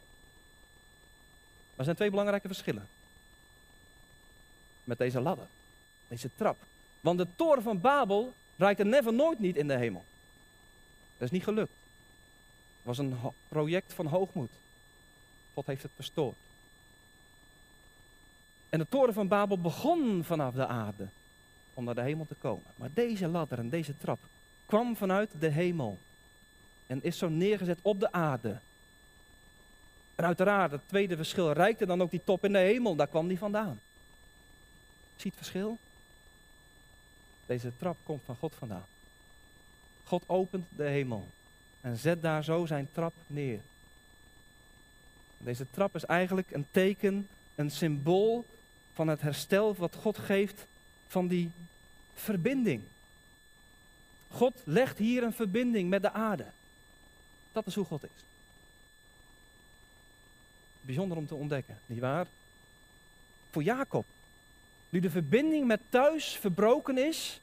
Er 1.77 1.85
zijn 1.85 1.97
twee 1.97 2.11
belangrijke 2.11 2.47
verschillen. 2.47 2.89
Met 4.85 4.99
deze 4.99 5.21
ladder, 5.21 5.47
deze 6.09 6.31
trap. 6.37 6.57
Want 7.01 7.19
de 7.19 7.27
toren 7.37 7.63
van 7.63 7.81
Babel 7.81 8.33
reikte 8.57 8.85
never 8.85 9.13
nooit 9.13 9.39
niet 9.39 9.57
in 9.57 9.69
de 9.69 9.77
hemel. 9.77 10.05
Dat 11.17 11.27
is 11.27 11.31
niet 11.31 11.45
gelukt. 11.45 11.73
Het 12.77 12.83
was 12.83 12.99
een 12.99 13.17
project 13.49 13.93
van 13.93 14.07
hoogmoed. 14.07 14.51
God 15.55 15.67
heeft 15.67 15.83
het 15.83 15.93
verstoord. 15.95 16.37
En 18.69 18.79
de 18.79 18.87
toren 18.89 19.15
van 19.15 19.29
Babel 19.29 19.59
begon 19.59 20.25
vanaf 20.25 20.55
de 20.55 20.67
aarde 20.67 21.09
om 21.75 21.85
naar 21.85 21.95
de 21.95 22.03
hemel 22.03 22.27
te 22.27 22.35
komen. 22.35 22.67
Maar 22.77 22.91
deze 22.95 23.29
ladder 23.29 23.59
en 23.59 23.69
deze 23.69 23.97
trap 23.99 24.19
kwam 24.67 24.97
vanuit 24.97 25.31
de 25.39 25.49
hemel 25.49 25.99
en 26.89 27.03
is 27.03 27.19
zo 27.19 27.29
neergezet 27.29 27.79
op 27.83 28.01
de 28.01 28.13
aarde. 28.13 28.59
En 30.15 30.25
uiteraard, 30.25 30.71
het 30.71 30.89
tweede 30.89 31.17
verschil, 31.17 31.53
reikte 31.53 31.87
dan 31.87 32.03
ook 32.03 32.11
die 32.11 32.25
top 32.25 32.45
in 32.45 32.53
de 32.53 32.59
hemel, 32.59 32.95
daar 32.95 33.07
kwam 33.07 33.29
die 33.29 33.39
vandaan. 33.39 33.81
Ziet 35.17 35.35
het 35.35 35.47
verschil? 35.47 35.79
Deze 37.47 37.73
trap 37.77 37.97
komt 38.03 38.23
van 38.25 38.37
God 38.37 38.55
vandaan. 38.59 38.87
God 40.05 40.23
opent 40.27 40.67
de 40.69 40.85
hemel 40.85 41.27
en 41.81 41.97
zet 41.97 42.23
daar 42.23 42.45
zo 42.45 42.67
zijn 42.67 42.89
trap 42.93 43.13
neer. 43.27 43.61
Deze 45.39 45.67
trap 45.71 45.95
is 45.95 46.05
eigenlijk 46.05 46.51
een 46.51 46.67
teken, 46.71 47.29
een 47.55 47.71
symbool 47.71 48.45
van 48.93 49.09
het 49.09 49.21
herstel 49.21 49.75
wat 49.75 49.95
God 49.95 50.19
geeft 50.19 50.67
van 51.07 51.29
die 51.29 51.51
verbinding. 52.15 52.83
God 54.31 54.55
legt 54.65 54.99
hier 54.99 55.23
een 55.23 55.33
verbinding 55.33 55.89
met 55.89 56.03
de 56.03 56.13
aarde. 56.13 56.47
Dat 57.53 57.67
is 57.67 57.75
hoe 57.75 57.85
God 57.85 58.05
is. 58.05 58.25
Bijzonder 60.81 61.17
om 61.17 61.27
te 61.27 61.35
ontdekken, 61.35 61.79
nietwaar? 61.87 62.27
Voor 63.51 63.63
Jacob, 63.63 64.07
nu 64.89 65.01
de 65.01 65.11
verbinding 65.11 65.67
met 65.67 65.81
thuis 65.89 66.37
verbroken 66.37 66.99
is, 66.99 67.41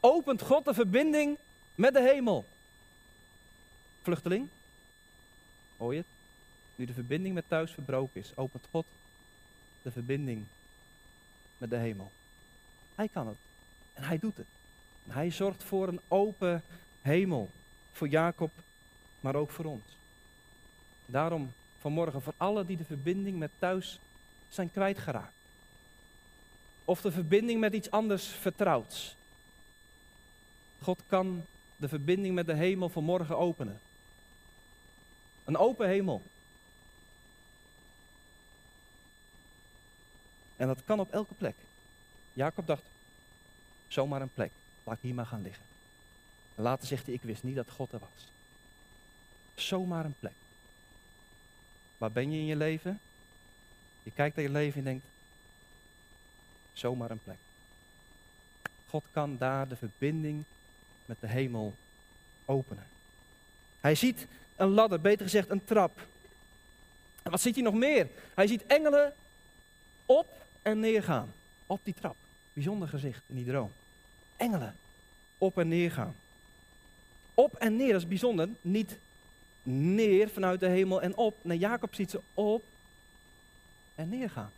opent 0.00 0.42
God 0.42 0.64
de 0.64 0.74
verbinding 0.74 1.38
met 1.74 1.92
de 1.92 2.02
hemel. 2.02 2.44
Vluchteling, 4.02 4.48
hoor 5.76 5.92
je 5.92 5.98
het? 5.98 6.08
Nu 6.74 6.84
de 6.84 6.92
verbinding 6.92 7.34
met 7.34 7.44
thuis 7.48 7.72
verbroken 7.72 8.20
is, 8.20 8.32
opent 8.34 8.66
God 8.70 8.86
de 9.82 9.90
verbinding 9.90 10.44
met 11.58 11.70
de 11.70 11.76
hemel. 11.76 12.10
Hij 12.94 13.08
kan 13.08 13.26
het. 13.26 13.36
En 13.92 14.02
hij 14.02 14.18
doet 14.18 14.36
het. 14.36 14.46
Hij 15.08 15.30
zorgt 15.30 15.62
voor 15.62 15.88
een 15.88 16.00
open 16.08 16.62
hemel. 17.02 17.50
Voor 17.92 18.08
Jacob, 18.08 18.50
maar 19.20 19.34
ook 19.34 19.50
voor 19.50 19.64
ons. 19.64 19.96
Daarom 21.06 21.52
vanmorgen 21.80 22.22
voor 22.22 22.34
alle 22.36 22.64
die 22.64 22.76
de 22.76 22.84
verbinding 22.84 23.38
met 23.38 23.50
thuis 23.58 23.98
zijn 24.48 24.70
kwijtgeraakt. 24.70 25.32
Of 26.84 27.00
de 27.00 27.12
verbinding 27.12 27.60
met 27.60 27.72
iets 27.72 27.90
anders 27.90 28.26
vertrouwt. 28.26 29.16
God 30.82 31.00
kan 31.06 31.44
de 31.76 31.88
verbinding 31.88 32.34
met 32.34 32.46
de 32.46 32.54
hemel 32.54 32.88
vanmorgen 32.88 33.38
openen. 33.38 33.80
Een 35.44 35.56
open 35.56 35.88
hemel. 35.88 36.22
En 40.56 40.66
dat 40.66 40.84
kan 40.84 41.00
op 41.00 41.12
elke 41.12 41.34
plek. 41.34 41.54
Jacob 42.32 42.66
dacht, 42.66 42.82
zomaar 43.88 44.22
een 44.22 44.32
plek. 44.34 44.52
Laat 44.84 44.96
ik 44.96 45.02
hier 45.02 45.14
maar 45.14 45.26
gaan 45.26 45.42
liggen. 45.42 45.69
En 46.60 46.66
later 46.66 46.86
zegt 46.86 47.06
hij, 47.06 47.14
ik 47.14 47.22
wist 47.22 47.42
niet 47.42 47.56
dat 47.56 47.70
God 47.70 47.92
er 47.92 47.98
was. 47.98 48.32
Zomaar 49.54 50.04
een 50.04 50.14
plek. 50.18 50.32
Waar 51.98 52.12
ben 52.12 52.30
je 52.30 52.38
in 52.38 52.46
je 52.46 52.56
leven? 52.56 53.00
Je 54.02 54.10
kijkt 54.10 54.36
naar 54.36 54.44
je 54.44 54.50
leven 54.50 54.78
en 54.78 54.84
denkt, 54.84 55.06
zomaar 56.72 57.10
een 57.10 57.22
plek. 57.24 57.36
God 58.88 59.04
kan 59.10 59.36
daar 59.38 59.68
de 59.68 59.76
verbinding 59.76 60.44
met 61.04 61.16
de 61.20 61.26
hemel 61.26 61.74
openen. 62.44 62.86
Hij 63.80 63.94
ziet 63.94 64.26
een 64.56 64.68
ladder, 64.68 65.00
beter 65.00 65.24
gezegd 65.24 65.50
een 65.50 65.64
trap. 65.64 66.06
En 67.22 67.30
wat 67.30 67.40
ziet 67.40 67.54
hij 67.54 67.64
nog 67.64 67.74
meer? 67.74 68.08
Hij 68.34 68.46
ziet 68.46 68.66
engelen 68.66 69.14
op 70.06 70.46
en 70.62 70.80
neer 70.80 71.02
gaan. 71.02 71.32
Op 71.66 71.80
die 71.82 71.94
trap. 71.94 72.16
Bijzonder 72.52 72.88
gezicht 72.88 73.22
in 73.26 73.34
die 73.34 73.46
droom. 73.46 73.72
Engelen 74.36 74.76
op 75.38 75.58
en 75.58 75.68
neer 75.68 75.90
gaan. 75.90 76.14
Op 77.40 77.54
en 77.54 77.76
neer, 77.76 77.94
is 77.94 78.06
bijzonder. 78.06 78.48
Niet 78.60 78.98
neer 79.62 80.28
vanuit 80.28 80.60
de 80.60 80.68
hemel 80.68 81.02
en 81.02 81.16
op. 81.16 81.36
Nee, 81.42 81.58
Jacob 81.58 81.94
ziet 81.94 82.10
ze 82.10 82.20
op 82.34 82.64
en 83.94 84.08
neer 84.08 84.30
gaan. 84.30 84.50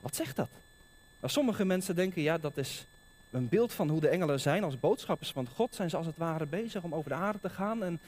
Wat 0.00 0.16
zegt 0.16 0.36
dat? 0.36 0.48
Nou, 1.20 1.32
sommige 1.32 1.64
mensen 1.64 1.94
denken, 1.94 2.22
ja, 2.22 2.38
dat 2.38 2.56
is 2.56 2.86
een 3.30 3.48
beeld 3.48 3.72
van 3.72 3.88
hoe 3.88 4.00
de 4.00 4.08
engelen 4.08 4.40
zijn 4.40 4.64
als 4.64 4.80
boodschappers 4.80 5.30
van 5.30 5.48
God. 5.48 5.74
Zijn 5.74 5.90
ze 5.90 5.96
als 5.96 6.06
het 6.06 6.16
ware 6.16 6.46
bezig 6.46 6.82
om 6.82 6.94
over 6.94 7.10
de 7.10 7.16
aarde 7.16 7.40
te 7.40 7.50
gaan. 7.50 7.82
En, 7.82 8.00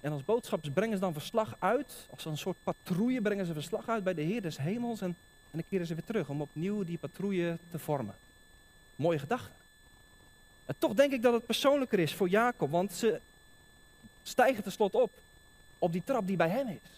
en 0.00 0.12
als 0.12 0.24
boodschappers 0.24 0.72
brengen 0.72 0.94
ze 0.94 1.00
dan 1.00 1.12
verslag 1.12 1.56
uit. 1.58 2.06
Als 2.10 2.24
een 2.24 2.38
soort 2.38 2.56
patrouille 2.62 3.20
brengen 3.20 3.46
ze 3.46 3.52
verslag 3.52 3.88
uit 3.88 4.04
bij 4.04 4.14
de 4.14 4.22
Heer 4.22 4.42
des 4.42 4.58
Hemels. 4.58 5.00
En, 5.00 5.08
en 5.08 5.16
dan 5.50 5.64
keren 5.68 5.86
ze 5.86 5.94
weer 5.94 6.04
terug 6.04 6.28
om 6.28 6.40
opnieuw 6.40 6.84
die 6.84 6.98
patrouille 6.98 7.58
te 7.70 7.78
vormen. 7.78 8.14
Mooie 8.96 9.18
gedachte. 9.18 9.57
Toch 10.78 10.94
denk 10.94 11.12
ik 11.12 11.22
dat 11.22 11.32
het 11.32 11.46
persoonlijker 11.46 11.98
is 11.98 12.14
voor 12.14 12.28
Jacob. 12.28 12.70
Want 12.70 12.92
ze 12.92 13.20
stijgen 14.22 14.62
tenslotte 14.62 14.98
op. 14.98 15.12
Op 15.78 15.92
die 15.92 16.02
trap 16.04 16.26
die 16.26 16.36
bij 16.36 16.48
hem 16.48 16.68
is. 16.68 16.90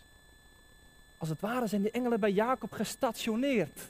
Als 1.19 1.29
het 1.29 1.41
ware 1.41 1.67
zijn 1.67 1.83
die 1.83 1.91
engelen 1.91 2.21
bij 2.21 2.31
Jacob 2.31 2.73
gestationeerd. 2.73 3.81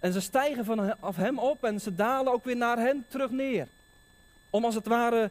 En 0.00 0.12
ze 0.12 0.20
stijgen 0.20 0.64
vanaf 0.64 1.16
hem 1.16 1.38
op 1.38 1.64
en 1.64 1.80
ze 1.80 1.94
dalen 1.94 2.32
ook 2.32 2.44
weer 2.44 2.56
naar 2.56 2.78
hen 2.78 3.04
terug 3.08 3.30
neer. 3.30 3.68
Om 4.50 4.64
als 4.64 4.74
het 4.74 4.86
ware 4.86 5.30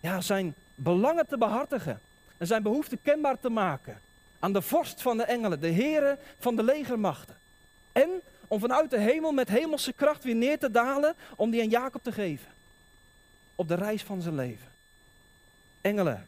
ja, 0.00 0.20
zijn 0.20 0.54
belangen 0.74 1.26
te 1.26 1.38
behartigen. 1.38 2.00
En 2.36 2.46
zijn 2.46 2.62
behoeften 2.62 3.02
kenbaar 3.02 3.40
te 3.40 3.48
maken. 3.48 4.00
Aan 4.38 4.52
de 4.52 4.62
vorst 4.62 5.02
van 5.02 5.16
de 5.16 5.22
engelen, 5.22 5.60
de 5.60 5.68
heren 5.68 6.18
van 6.38 6.56
de 6.56 6.62
legermachten. 6.62 7.36
En 7.92 8.22
om 8.52 8.60
vanuit 8.60 8.90
de 8.90 8.98
hemel 8.98 9.32
met 9.32 9.48
hemelse 9.48 9.92
kracht 9.92 10.24
weer 10.24 10.34
neer 10.34 10.58
te 10.58 10.70
dalen 10.70 11.14
om 11.36 11.50
die 11.50 11.60
aan 11.60 11.68
Jacob 11.68 12.02
te 12.02 12.12
geven. 12.12 12.48
Op 13.54 13.68
de 13.68 13.74
reis 13.74 14.02
van 14.02 14.22
zijn 14.22 14.34
leven. 14.34 14.68
Engelen, 15.80 16.26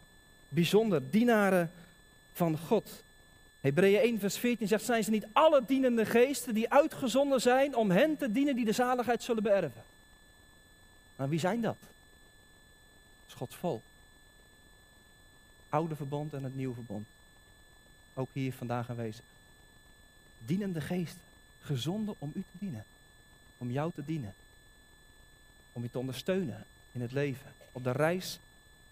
bijzonder, 0.49 1.11
dienaren 1.11 1.73
van 2.33 2.59
God. 2.59 3.03
Hebreeën 3.61 4.01
1, 4.01 4.19
vers 4.19 4.39
14 4.39 4.69
zegt: 4.69 4.85
Zijn 4.85 5.05
ze 5.05 5.11
niet 5.11 5.27
alle 5.33 5.63
dienende 5.67 6.07
geesten 6.07 6.55
die 6.55 6.71
uitgezonden 6.71 7.41
zijn 7.41 7.75
om 7.75 7.91
hen 7.91 8.17
te 8.17 8.33
dienen 8.33 8.57
die 8.57 8.65
de 8.65 8.73
zaligheid 8.73 9.23
zullen 9.23 9.43
beërven? 9.43 9.83
Maar 11.17 11.29
wie 11.29 11.39
zijn 11.39 11.61
dat? 11.61 11.77
Dat 11.81 13.29
is 13.29 13.35
Gods 13.35 13.57
volk. 13.57 13.83
Oude 15.69 15.97
verbond 15.97 16.33
en 16.33 16.45
het 16.45 16.57
nieuwe 16.57 16.75
verbond. 16.75 17.07
Ook 18.15 18.29
hier 18.33 18.53
vandaag 18.53 18.91
aanwezig. 18.91 19.25
Dienende 20.39 20.81
geesten, 20.81 21.33
gezonden 21.65 22.15
om 22.19 22.33
u 22.35 22.41
te 22.41 22.59
dienen. 22.59 22.85
Om 23.59 23.71
jou 23.71 23.93
te 23.95 24.05
dienen. 24.05 24.35
Om 25.73 25.83
je 25.83 25.91
te 25.91 25.99
ondersteunen 25.99 26.65
in 26.93 27.01
het 27.01 27.13
leven. 27.13 27.53
Op 27.73 27.85
de 27.85 27.93
reis 27.93 28.39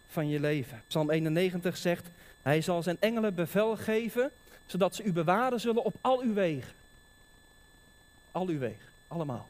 van 0.08 0.28
je 0.28 0.40
leven. 0.40 0.82
Psalm 0.86 1.10
91 1.10 1.76
zegt: 1.76 2.06
Hij 2.42 2.60
zal 2.60 2.82
zijn 2.82 2.96
engelen 3.00 3.34
bevel 3.34 3.76
geven 3.76 4.32
zodat 4.66 4.94
ze 4.94 5.02
u 5.02 5.12
bewaren 5.12 5.60
zullen 5.60 5.84
op 5.84 5.96
al 6.00 6.20
uw 6.20 6.32
wegen. 6.32 6.74
Al 8.30 8.46
uw 8.46 8.58
wegen, 8.58 8.88
allemaal. 9.08 9.48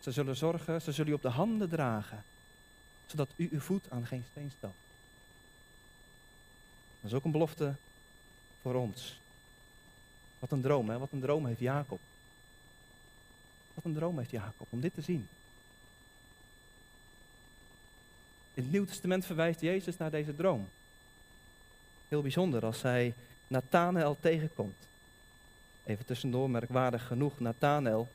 Ze 0.00 0.12
zullen 0.12 0.36
zorgen, 0.36 0.82
ze 0.82 0.92
zullen 0.92 1.10
u 1.10 1.14
op 1.14 1.22
de 1.22 1.28
handen 1.28 1.68
dragen, 1.68 2.24
zodat 3.06 3.28
u 3.36 3.48
uw 3.52 3.60
voet 3.60 3.90
aan 3.90 4.06
geen 4.06 4.24
steen 4.30 4.50
stelt. 4.56 4.74
Dat 7.00 7.10
is 7.10 7.16
ook 7.16 7.24
een 7.24 7.30
belofte 7.30 7.74
voor 8.62 8.74
ons. 8.74 9.20
Wat 10.42 10.52
een 10.52 10.60
droom, 10.60 10.88
hè? 10.90 10.98
Wat 10.98 11.12
een 11.12 11.20
droom 11.20 11.46
heeft 11.46 11.60
Jacob. 11.60 12.00
Wat 13.74 13.84
een 13.84 13.94
droom 13.94 14.18
heeft 14.18 14.30
Jacob 14.30 14.66
om 14.70 14.80
dit 14.80 14.94
te 14.94 15.00
zien. 15.00 15.28
In 18.54 18.62
het 18.62 18.72
Nieuw 18.72 18.84
Testament 18.84 19.24
verwijst 19.24 19.60
Jezus 19.60 19.96
naar 19.96 20.10
deze 20.10 20.34
droom 20.34 20.68
heel 22.12 22.22
bijzonder 22.22 22.64
als 22.64 22.82
hij 22.82 23.14
Nathanael 23.46 24.16
tegenkomt. 24.20 24.76
Even 25.84 26.04
tussendoor, 26.04 26.50
merkwaardig 26.50 27.06
genoeg, 27.06 27.40
Nathanael 27.40 28.08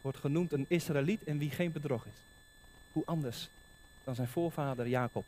wordt 0.00 0.18
genoemd 0.18 0.52
een 0.52 0.64
Israëliet 0.68 1.22
in 1.24 1.38
wie 1.38 1.50
geen 1.50 1.72
bedrog 1.72 2.06
is. 2.06 2.20
Hoe 2.92 3.02
anders 3.06 3.48
dan 4.04 4.14
zijn 4.14 4.28
voorvader 4.28 4.88
Jacob. 4.88 5.24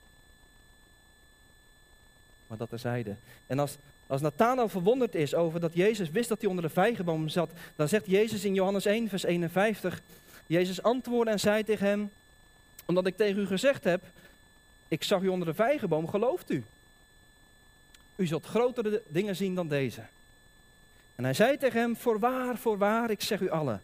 Maar 2.46 2.58
dat 2.58 2.68
terzijde. 2.68 3.16
En 3.46 3.58
als, 3.58 3.76
als 4.06 4.20
Nathanael 4.20 4.68
verwonderd 4.68 5.14
is 5.14 5.34
over 5.34 5.60
dat 5.60 5.74
Jezus 5.74 6.10
wist 6.10 6.28
dat 6.28 6.40
hij 6.40 6.48
onder 6.48 6.64
de 6.64 6.70
vijgenboom 6.70 7.28
zat, 7.28 7.50
dan 7.76 7.88
zegt 7.88 8.06
Jezus 8.06 8.44
in 8.44 8.54
Johannes 8.54 8.84
1, 8.84 9.08
vers 9.08 9.22
51, 9.22 10.02
Jezus 10.46 10.82
antwoordde 10.82 11.32
en 11.32 11.40
zei 11.40 11.64
tegen 11.64 11.86
hem, 11.86 12.10
omdat 12.84 13.06
ik 13.06 13.16
tegen 13.16 13.42
u 13.42 13.46
gezegd 13.46 13.84
heb, 13.84 14.02
ik 14.88 15.02
zag 15.02 15.22
u 15.22 15.28
onder 15.28 15.46
de 15.46 15.54
vijgenboom, 15.54 16.08
gelooft 16.08 16.50
u? 16.50 16.64
U 18.16 18.26
zult 18.26 18.46
grotere 18.46 19.02
dingen 19.06 19.36
zien 19.36 19.54
dan 19.54 19.68
deze. 19.68 20.02
En 21.14 21.24
hij 21.24 21.34
zei 21.34 21.58
tegen 21.58 21.80
hem, 21.80 21.96
voorwaar, 21.96 22.56
voorwaar, 22.56 23.10
ik 23.10 23.20
zeg 23.20 23.40
u 23.40 23.50
allen, 23.50 23.82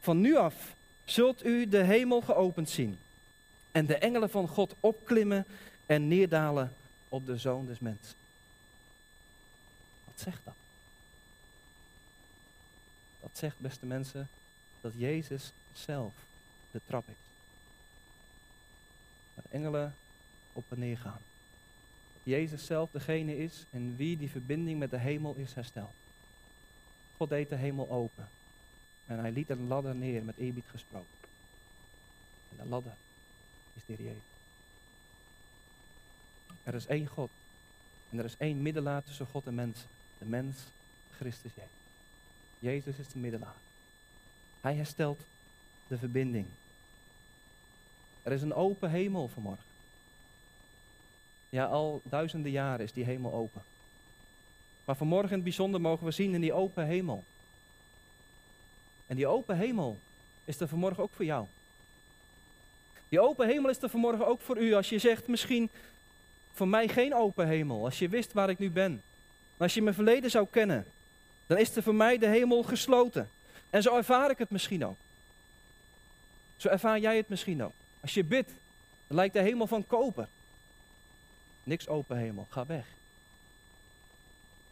van 0.00 0.20
nu 0.20 0.36
af 0.36 0.54
zult 1.04 1.44
u 1.44 1.68
de 1.68 1.82
hemel 1.82 2.20
geopend 2.20 2.70
zien 2.70 2.98
en 3.72 3.86
de 3.86 3.96
engelen 3.96 4.30
van 4.30 4.48
God 4.48 4.74
opklimmen 4.80 5.44
en 5.86 6.08
neerdalen 6.08 6.72
op 7.08 7.26
de 7.26 7.36
zoon 7.36 7.66
des 7.66 7.78
mensen. 7.78 8.17
Wat 10.18 10.26
zegt 10.26 10.44
dat? 10.44 10.54
Dat 13.20 13.30
zegt, 13.32 13.58
beste 13.58 13.86
mensen, 13.86 14.28
dat 14.80 14.92
Jezus 14.96 15.52
zelf 15.72 16.12
de 16.70 16.80
trap 16.86 17.08
is. 17.08 17.14
Dat 19.34 19.44
engelen 19.50 19.94
op 20.52 20.64
en 20.68 20.78
neer 20.78 20.98
gaan. 20.98 21.20
Jezus 22.22 22.66
zelf 22.66 22.90
degene 22.90 23.38
is 23.38 23.64
en 23.70 23.96
wie 23.96 24.16
die 24.16 24.30
verbinding 24.30 24.78
met 24.78 24.90
de 24.90 24.98
hemel 24.98 25.34
is 25.34 25.54
hersteld. 25.54 25.94
God 27.16 27.28
deed 27.28 27.48
de 27.48 27.56
hemel 27.56 27.90
open. 27.90 28.28
En 29.06 29.18
hij 29.18 29.30
liet 29.30 29.50
een 29.50 29.66
ladder 29.66 29.94
neer 29.94 30.22
met 30.22 30.36
eerbied 30.36 30.66
gesproken. 30.70 31.16
En 32.50 32.56
de 32.56 32.68
ladder 32.68 32.94
is 33.74 33.82
de 33.86 34.02
Jezus. 34.02 34.22
Er 36.62 36.74
is 36.74 36.86
één 36.86 37.06
God. 37.06 37.30
En 38.10 38.18
er 38.18 38.24
is 38.24 38.36
één 38.38 38.62
middelaar 38.62 39.02
tussen 39.04 39.26
God 39.26 39.46
en 39.46 39.54
mensen. 39.54 39.88
De 40.18 40.24
mens, 40.24 40.56
Christus 41.16 41.52
Jezus. 41.54 41.70
Jezus 42.58 42.98
is 42.98 43.12
de 43.12 43.18
middelaar. 43.18 43.54
Hij 44.60 44.74
herstelt 44.74 45.20
de 45.86 45.98
verbinding. 45.98 46.46
Er 48.22 48.32
is 48.32 48.42
een 48.42 48.54
open 48.54 48.90
hemel 48.90 49.28
vanmorgen. 49.28 49.64
Ja, 51.48 51.64
al 51.64 52.00
duizenden 52.04 52.52
jaren 52.52 52.84
is 52.84 52.92
die 52.92 53.04
hemel 53.04 53.32
open. 53.32 53.62
Maar 54.84 54.96
vanmorgen 54.96 55.28
in 55.28 55.34
het 55.34 55.44
bijzonder 55.44 55.80
mogen 55.80 56.04
we 56.04 56.10
zien 56.10 56.34
in 56.34 56.40
die 56.40 56.52
open 56.52 56.86
hemel. 56.86 57.24
En 59.06 59.16
die 59.16 59.26
open 59.26 59.56
hemel 59.56 59.98
is 60.44 60.60
er 60.60 60.68
vanmorgen 60.68 61.02
ook 61.02 61.12
voor 61.12 61.24
jou. 61.24 61.46
Die 63.08 63.20
open 63.20 63.48
hemel 63.48 63.70
is 63.70 63.82
er 63.82 63.88
vanmorgen 63.88 64.26
ook 64.26 64.40
voor 64.40 64.58
u. 64.58 64.74
Als 64.74 64.88
je 64.88 64.98
zegt 64.98 65.26
misschien 65.26 65.70
voor 66.52 66.68
mij 66.68 66.88
geen 66.88 67.14
open 67.14 67.46
hemel. 67.46 67.84
Als 67.84 67.98
je 67.98 68.08
wist 68.08 68.32
waar 68.32 68.50
ik 68.50 68.58
nu 68.58 68.70
ben. 68.70 69.02
Als 69.58 69.74
je 69.74 69.82
mijn 69.82 69.94
verleden 69.94 70.30
zou 70.30 70.46
kennen. 70.50 70.86
Dan 71.46 71.58
is 71.58 71.76
er 71.76 71.82
voor 71.82 71.94
mij 71.94 72.18
de 72.18 72.26
hemel 72.26 72.62
gesloten. 72.62 73.30
En 73.70 73.82
zo 73.82 73.96
ervaar 73.96 74.30
ik 74.30 74.38
het 74.38 74.50
misschien 74.50 74.86
ook. 74.86 74.96
Zo 76.56 76.68
ervaar 76.68 76.98
jij 76.98 77.16
het 77.16 77.28
misschien 77.28 77.64
ook. 77.64 77.74
Als 78.00 78.14
je 78.14 78.24
bidt, 78.24 78.50
dan 79.06 79.16
lijkt 79.16 79.34
de 79.34 79.40
hemel 79.40 79.66
van 79.66 79.86
koper. 79.86 80.28
Niks 81.64 81.88
open 81.88 82.16
hemel, 82.16 82.46
ga 82.50 82.66
weg. 82.66 82.86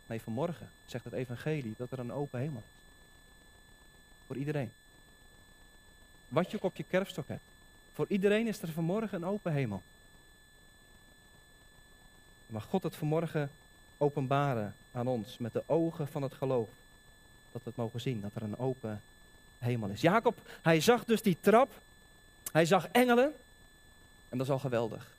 Nee, 0.06 0.20
vanmorgen 0.20 0.70
zegt 0.86 1.04
het 1.04 1.12
evangelie 1.12 1.74
dat 1.76 1.90
er 1.90 1.98
een 1.98 2.12
open 2.12 2.40
hemel 2.40 2.62
is. 2.66 2.82
Voor 4.26 4.36
iedereen. 4.36 4.72
Wat 6.28 6.50
je 6.50 6.56
ook 6.56 6.62
op 6.62 6.76
je 6.76 6.84
kerfstok 6.84 7.28
hebt. 7.28 7.42
Voor 7.94 8.06
iedereen 8.08 8.46
is 8.46 8.62
er 8.62 8.68
vanmorgen 8.68 9.22
een 9.22 9.28
open 9.28 9.52
hemel. 9.52 9.82
Mag 12.46 12.64
God 12.64 12.82
het 12.82 12.96
vanmorgen 12.96 13.50
openbaren 13.98 14.74
aan 14.92 15.06
ons 15.06 15.38
met 15.38 15.52
de 15.52 15.62
ogen 15.66 16.08
van 16.08 16.22
het 16.22 16.34
geloof. 16.34 16.68
Dat 17.52 17.62
we 17.62 17.68
het 17.68 17.76
mogen 17.76 18.00
zien, 18.00 18.20
dat 18.20 18.34
er 18.34 18.42
een 18.42 18.58
open 18.58 19.02
hemel 19.58 19.88
is. 19.88 20.00
Jacob, 20.00 20.40
hij 20.62 20.80
zag 20.80 21.04
dus 21.04 21.22
die 21.22 21.36
trap. 21.40 21.80
Hij 22.52 22.64
zag 22.64 22.88
engelen. 22.88 23.32
En 24.28 24.38
dat 24.38 24.46
is 24.46 24.52
al 24.52 24.58
geweldig. 24.58 25.14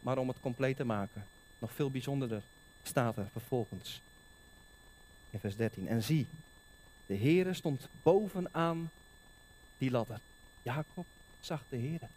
Maar 0.00 0.18
om 0.18 0.28
het 0.28 0.40
compleet 0.40 0.76
te 0.76 0.84
maken, 0.84 1.26
nog 1.58 1.72
veel 1.72 1.90
bijzonderder 1.90 2.42
staat 2.82 3.16
er 3.16 3.28
vervolgens. 3.32 4.02
In 5.30 5.40
vers 5.40 5.56
13. 5.56 5.88
En 5.88 6.02
zie, 6.02 6.26
de 7.06 7.16
Heere 7.16 7.54
stond 7.54 7.88
bovenaan 8.02 8.90
die 9.78 9.90
ladder. 9.90 10.20
Jacob 10.62 11.06
zag 11.40 11.62
de 11.68 11.76
Heere. 11.76 12.08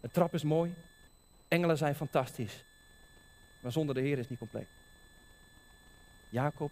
De 0.00 0.08
trap 0.10 0.34
is 0.34 0.42
mooi. 0.42 0.74
Engelen 1.48 1.76
zijn 1.76 1.94
fantastisch. 1.94 2.64
Maar 3.60 3.72
zonder 3.72 3.94
de 3.94 4.00
Heer 4.00 4.18
is 4.18 4.28
niet 4.28 4.38
compleet. 4.38 4.66
Jacob 6.28 6.70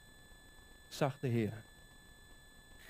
zag 0.88 1.16
de 1.20 1.28
Heer. 1.28 1.52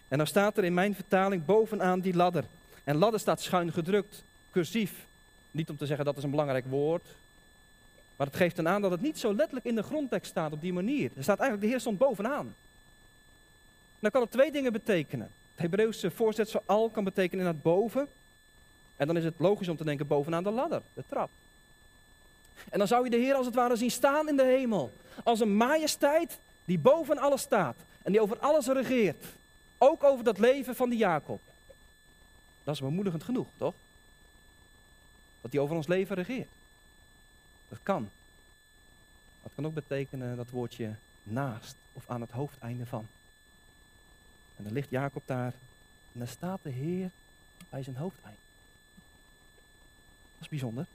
En 0.08 0.18
dan 0.18 0.26
staat 0.26 0.56
er 0.56 0.64
in 0.64 0.74
mijn 0.74 0.94
vertaling 0.94 1.44
bovenaan 1.44 2.00
die 2.00 2.14
ladder. 2.14 2.44
En 2.84 2.96
ladder 2.96 3.20
staat 3.20 3.40
schuin 3.40 3.72
gedrukt, 3.72 4.22
cursief. 4.50 5.06
Niet 5.50 5.70
om 5.70 5.76
te 5.76 5.86
zeggen 5.86 6.04
dat 6.04 6.16
is 6.16 6.22
een 6.22 6.30
belangrijk 6.30 6.64
woord. 6.68 7.04
Maar 8.16 8.26
het 8.26 8.36
geeft 8.36 8.56
dan 8.56 8.68
aan 8.68 8.82
dat 8.82 8.90
het 8.90 9.00
niet 9.00 9.18
zo 9.18 9.34
letterlijk 9.34 9.66
in 9.66 9.74
de 9.74 9.82
grondtekst 9.82 10.30
staat 10.30 10.52
op 10.52 10.60
die 10.60 10.72
manier. 10.72 11.10
Er 11.16 11.22
staat 11.22 11.38
eigenlijk 11.38 11.60
de 11.60 11.66
Heer 11.66 11.80
stond 11.80 11.98
bovenaan. 11.98 12.54
Dan 13.98 14.10
kan 14.10 14.20
het 14.20 14.30
twee 14.30 14.52
dingen 14.52 14.72
betekenen. 14.72 15.30
Het 15.54 15.60
Hebreeuwse 15.60 16.10
voorzetsel 16.10 16.62
al 16.66 16.90
kan 16.90 17.04
betekenen 17.04 17.38
inderdaad 17.38 17.62
boven. 17.62 18.08
En 18.96 19.06
dan 19.06 19.16
is 19.16 19.24
het 19.24 19.38
logisch 19.38 19.68
om 19.68 19.76
te 19.76 19.84
denken 19.84 20.06
bovenaan 20.06 20.42
de 20.42 20.50
ladder, 20.50 20.82
de 20.94 21.04
trap. 21.08 21.30
En 22.70 22.78
dan 22.78 22.88
zou 22.88 23.04
je 23.04 23.10
de 23.10 23.16
Heer 23.16 23.34
als 23.34 23.46
het 23.46 23.54
ware 23.54 23.76
zien 23.76 23.90
staan 23.90 24.28
in 24.28 24.36
de 24.36 24.44
hemel. 24.44 24.92
Als 25.22 25.40
een 25.40 25.56
majesteit 25.56 26.38
die 26.64 26.78
boven 26.78 27.18
alles 27.18 27.40
staat. 27.40 27.76
En 28.02 28.12
die 28.12 28.20
over 28.20 28.38
alles 28.38 28.66
regeert. 28.66 29.24
Ook 29.78 30.04
over 30.04 30.24
dat 30.24 30.38
leven 30.38 30.76
van 30.76 30.88
die 30.88 30.98
Jacob. 30.98 31.40
Dat 32.64 32.74
is 32.74 32.80
bemoedigend 32.80 33.22
genoeg, 33.22 33.46
toch? 33.56 33.74
Dat 35.40 35.52
hij 35.52 35.60
over 35.60 35.76
ons 35.76 35.86
leven 35.86 36.16
regeert. 36.16 36.48
Dat 37.68 37.78
kan. 37.82 38.10
Dat 39.42 39.52
kan 39.54 39.66
ook 39.66 39.74
betekenen 39.74 40.36
dat 40.36 40.50
woordje 40.50 40.94
naast 41.22 41.74
of 41.92 42.04
aan 42.06 42.20
het 42.20 42.30
hoofdeinde 42.30 42.86
van. 42.86 43.06
En 44.56 44.64
dan 44.64 44.72
ligt 44.72 44.90
Jacob 44.90 45.22
daar 45.26 45.52
en 46.12 46.18
dan 46.18 46.28
staat 46.28 46.60
de 46.62 46.70
Heer 46.70 47.10
bij 47.68 47.82
zijn 47.82 47.96
hoofdeinde. 47.96 48.40
Dat 50.32 50.40
is 50.40 50.48
bijzonder. 50.48 50.86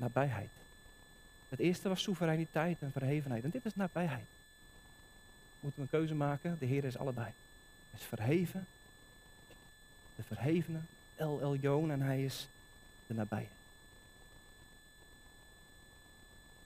Nabijheid. 0.00 0.50
Het 1.48 1.58
eerste 1.58 1.88
was 1.88 2.02
soevereiniteit 2.02 2.76
en 2.80 2.92
verhevenheid. 2.92 3.44
En 3.44 3.50
dit 3.50 3.64
is 3.64 3.74
nabijheid. 3.74 4.26
Moeten 5.60 5.80
we 5.80 5.88
een 5.90 5.98
keuze 5.98 6.14
maken? 6.14 6.56
De 6.58 6.66
Heer 6.66 6.84
is 6.84 6.98
allebei. 6.98 7.32
Hij 7.90 8.00
is 8.00 8.06
verheven. 8.06 8.66
De 10.16 10.22
verhevene. 10.22 10.78
El 11.16 11.40
Elyon 11.42 11.90
en 11.90 12.00
hij 12.00 12.24
is 12.24 12.48
de 13.06 13.14
nabije. 13.14 13.48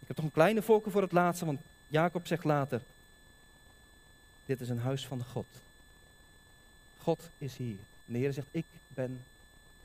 Ik 0.00 0.06
heb 0.06 0.16
toch 0.16 0.24
een 0.24 0.32
kleine 0.32 0.62
voorkeur 0.62 0.92
voor 0.92 1.02
het 1.02 1.12
laatste, 1.12 1.44
want 1.44 1.60
Jacob 1.88 2.26
zegt 2.26 2.44
later: 2.44 2.80
Dit 4.46 4.60
is 4.60 4.68
een 4.68 4.78
huis 4.78 5.06
van 5.06 5.24
God. 5.24 5.46
God 6.98 7.30
is 7.38 7.56
hier. 7.56 7.78
En 8.06 8.12
de 8.12 8.18
Heer 8.18 8.32
zegt: 8.32 8.46
Ik 8.50 8.66
ben 8.88 9.24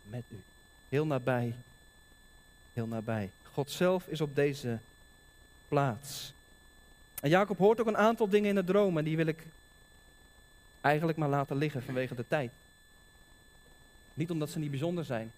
met 0.04 0.24
u. 0.30 0.40
Heel 0.90 1.06
nabij. 1.06 1.56
Heel. 2.88 3.30
God 3.52 3.72
zelf 3.72 4.08
is 4.08 4.22
op 4.22 4.36
deze 4.36 4.80
plaats. 5.68 6.34
En 7.22 7.30
Jacob 7.30 7.58
hoort 7.58 7.80
ook 7.80 7.88
een 7.88 7.98
aantal 7.98 8.30
dingen 8.30 8.50
in 8.50 8.56
de 8.56 8.64
droom 8.64 8.98
en 8.98 9.04
die 9.04 9.18
wil 9.18 9.28
ik 9.28 9.44
eigenlijk 10.82 11.18
maar 11.18 11.30
laten 11.30 11.56
liggen 11.56 11.84
vanwege 11.84 12.16
de 12.16 12.28
tijd. 12.28 12.52
Niet 14.14 14.32
omdat 14.32 14.50
ze 14.50 14.60
niet 14.60 14.70
bijzonder 14.70 15.06
zijn. 15.06 15.32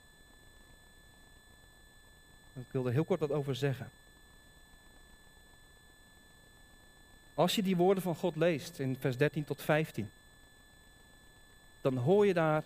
Ik 2.53 2.71
wil 2.71 2.85
er 2.85 2.91
heel 2.91 3.03
kort 3.03 3.19
wat 3.19 3.31
over 3.31 3.55
zeggen. 3.55 3.89
Als 7.33 7.55
je 7.55 7.63
die 7.63 7.75
woorden 7.75 8.03
van 8.03 8.15
God 8.15 8.35
leest 8.35 8.79
in 8.79 8.97
vers 8.99 9.17
13 9.17 9.45
tot 9.45 9.61
15, 9.61 10.09
dan 11.81 11.97
hoor 11.97 12.25
je 12.25 12.33
daar 12.33 12.63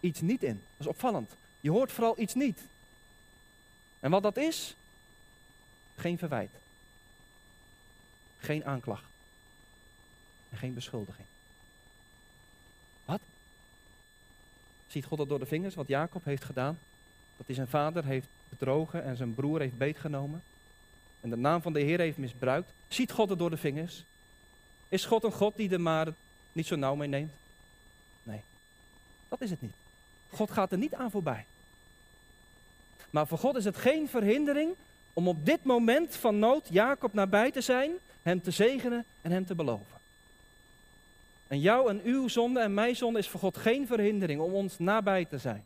iets 0.00 0.20
niet 0.20 0.42
in. 0.42 0.54
Dat 0.54 0.78
is 0.78 0.86
opvallend. 0.86 1.30
Je 1.60 1.70
hoort 1.70 1.92
vooral 1.92 2.20
iets 2.20 2.34
niet. 2.34 2.60
En 4.04 4.10
wat 4.10 4.22
dat 4.22 4.36
is? 4.36 4.74
Geen 5.96 6.18
verwijt. 6.18 6.50
Geen 8.38 8.64
aanklacht. 8.64 9.04
En 10.50 10.58
geen 10.58 10.74
beschuldiging. 10.74 11.26
Wat? 13.04 13.20
Ziet 14.86 15.04
God 15.04 15.18
dat 15.18 15.28
door 15.28 15.38
de 15.38 15.46
vingers, 15.46 15.74
wat 15.74 15.86
Jacob 15.86 16.24
heeft 16.24 16.44
gedaan? 16.44 16.78
Dat 17.36 17.46
hij 17.46 17.54
zijn 17.54 17.68
vader 17.68 18.04
heeft 18.04 18.26
bedrogen 18.48 19.04
en 19.04 19.16
zijn 19.16 19.34
broer 19.34 19.60
heeft 19.60 19.78
beetgenomen. 19.78 20.42
En 21.20 21.30
de 21.30 21.36
naam 21.36 21.62
van 21.62 21.72
de 21.72 21.80
Heer 21.80 21.98
heeft 21.98 22.18
misbruikt. 22.18 22.72
Ziet 22.88 23.12
God 23.12 23.28
het 23.28 23.38
door 23.38 23.50
de 23.50 23.56
vingers? 23.56 24.04
Is 24.88 25.04
God 25.04 25.24
een 25.24 25.32
God 25.32 25.56
die 25.56 25.70
er 25.70 25.80
maar 25.80 26.14
niet 26.52 26.66
zo 26.66 26.76
nauw 26.76 26.94
mee 26.94 27.08
neemt? 27.08 27.32
Nee, 28.22 28.42
dat 29.28 29.40
is 29.40 29.50
het 29.50 29.60
niet. 29.60 29.74
God 30.30 30.50
gaat 30.50 30.72
er 30.72 30.78
niet 30.78 30.94
aan 30.94 31.10
voorbij. 31.10 31.46
Maar 33.14 33.26
voor 33.26 33.38
God 33.38 33.56
is 33.56 33.64
het 33.64 33.76
geen 33.76 34.08
verhindering 34.08 34.76
om 35.12 35.28
op 35.28 35.44
dit 35.44 35.64
moment 35.64 36.16
van 36.16 36.38
nood 36.38 36.68
Jacob 36.68 37.12
nabij 37.12 37.50
te 37.50 37.60
zijn, 37.60 37.92
hem 38.22 38.42
te 38.42 38.50
zegenen 38.50 39.06
en 39.22 39.30
hem 39.30 39.44
te 39.44 39.54
beloven. 39.54 40.00
En 41.48 41.60
jouw 41.60 41.88
en 41.88 42.00
uw 42.04 42.28
zonde 42.28 42.60
en 42.60 42.74
mijn 42.74 42.96
zonde 42.96 43.18
is 43.18 43.28
voor 43.28 43.40
God 43.40 43.56
geen 43.56 43.86
verhindering 43.86 44.40
om 44.40 44.52
ons 44.52 44.78
nabij 44.78 45.24
te 45.24 45.38
zijn. 45.38 45.64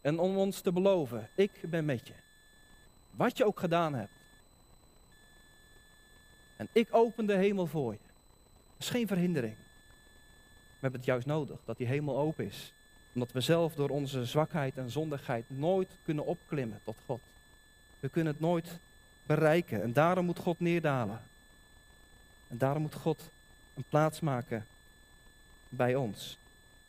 En 0.00 0.18
om 0.18 0.36
ons 0.36 0.60
te 0.60 0.72
beloven, 0.72 1.30
ik 1.34 1.50
ben 1.70 1.84
met 1.84 2.06
je. 2.06 2.14
Wat 3.10 3.36
je 3.36 3.44
ook 3.44 3.60
gedaan 3.60 3.94
hebt. 3.94 4.18
En 6.56 6.68
ik 6.72 6.88
open 6.90 7.26
de 7.26 7.36
hemel 7.36 7.66
voor 7.66 7.92
je. 7.92 7.98
Dat 8.72 8.78
is 8.78 8.90
geen 8.90 9.06
verhindering. 9.06 9.56
We 9.56 10.80
hebben 10.80 11.00
het 11.00 11.08
juist 11.08 11.26
nodig 11.26 11.60
dat 11.64 11.76
die 11.76 11.86
hemel 11.86 12.18
open 12.18 12.44
is. 12.44 12.73
Omdat 13.14 13.32
we 13.32 13.40
zelf 13.40 13.74
door 13.74 13.88
onze 13.88 14.24
zwakheid 14.24 14.76
en 14.76 14.90
zondigheid 14.90 15.44
nooit 15.46 15.90
kunnen 16.04 16.26
opklimmen 16.26 16.80
tot 16.84 16.96
God. 17.06 17.20
We 18.00 18.08
kunnen 18.08 18.32
het 18.32 18.42
nooit 18.42 18.78
bereiken. 19.26 19.82
En 19.82 19.92
daarom 19.92 20.24
moet 20.24 20.38
God 20.38 20.60
neerdalen. 20.60 21.22
En 22.48 22.58
daarom 22.58 22.82
moet 22.82 22.94
God 22.94 23.30
een 23.74 23.84
plaats 23.88 24.20
maken 24.20 24.66
bij 25.68 25.94
ons. 25.94 26.38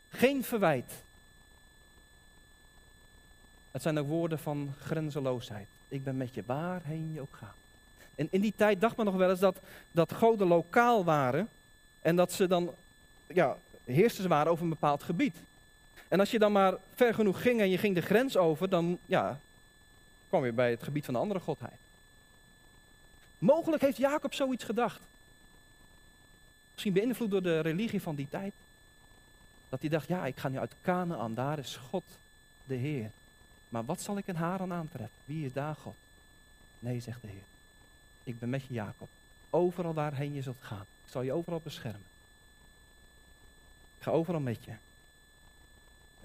Geen 0.10 0.44
verwijt. 0.44 0.92
Het 3.72 3.82
zijn 3.82 4.00
ook 4.00 4.08
woorden 4.08 4.40
van 4.40 4.74
grenzeloosheid. 4.80 5.68
Ik 5.88 6.04
ben 6.04 6.18
met 6.18 6.34
je 6.34 6.44
waarheen 6.46 7.14
je 7.14 7.22
ook 7.22 7.36
gaat. 7.36 7.56
En 8.16 8.28
in 8.32 8.42
die 8.42 8.54
tijd 8.56 8.82
dacht 8.82 8.98
men 8.98 9.06
nog 9.06 9.16
wel 9.16 9.30
eens 9.30 9.40
dat, 9.40 9.60
dat 9.92 10.14
goden 10.14 10.48
lokaal 10.48 11.04
waren. 11.04 11.50
En 12.02 12.16
dat 12.16 12.32
ze 12.32 12.48
dan 12.48 12.74
ja, 13.28 13.58
heersters 13.84 14.28
waren 14.28 14.52
over 14.52 14.64
een 14.64 14.70
bepaald 14.70 15.04
gebied. 15.04 15.36
En 16.16 16.22
als 16.22 16.32
je 16.32 16.40
dan 16.40 16.52
maar 16.52 16.74
ver 16.94 17.14
genoeg 17.14 17.42
ging 17.42 17.60
en 17.60 17.70
je 17.70 17.78
ging 17.78 17.96
de 17.96 18.02
grens 18.02 18.38
over, 18.38 18.70
dan 18.70 19.00
ja, 19.06 19.40
kwam 20.30 20.46
je 20.46 20.52
bij 20.52 20.70
het 20.70 20.84
gebied 20.84 21.06
van 21.06 21.14
de 21.14 21.20
andere 21.20 21.40
godheid. 21.40 21.80
Mogelijk 23.38 23.82
heeft 23.82 23.98
Jacob 23.98 24.34
zoiets 24.34 24.64
gedacht. 24.64 25.00
Misschien 26.72 26.94
beïnvloed 26.94 27.32
door 27.32 27.42
de 27.42 27.60
religie 27.60 28.02
van 28.02 28.16
die 28.16 28.28
tijd. 28.30 28.54
Dat 29.70 29.82
hij 29.82 29.90
dacht, 29.90 30.08
ja, 30.08 30.26
ik 30.26 30.38
ga 30.38 30.48
nu 30.48 30.60
uit 30.60 30.74
Canaan, 30.82 31.34
daar 31.34 31.60
is 31.60 31.76
God 31.76 32.04
de 32.66 32.76
Heer. 32.76 33.12
Maar 33.70 33.86
wat 33.86 34.02
zal 34.02 34.18
ik 34.18 34.28
in 34.28 34.36
Haran 34.36 34.74
aantreffen? 34.74 35.20
Wie 35.26 35.46
is 35.46 35.54
daar 35.54 35.76
God? 35.76 35.96
Nee, 36.80 37.00
zegt 37.00 37.22
de 37.22 37.28
Heer. 37.28 37.46
Ik 38.24 38.40
ben 38.40 38.50
met 38.50 38.64
je 38.64 38.74
Jacob. 38.74 39.10
Overal 39.50 39.94
waarheen 39.94 40.34
je 40.34 40.42
zult 40.42 40.58
gaan. 40.60 40.86
Ik 41.06 41.12
zal 41.12 41.22
je 41.22 41.34
overal 41.34 41.62
beschermen. 41.64 42.08
Ik 43.98 44.04
ga 44.04 44.12
overal 44.12 44.42
met 44.42 44.64
je. 44.64 44.72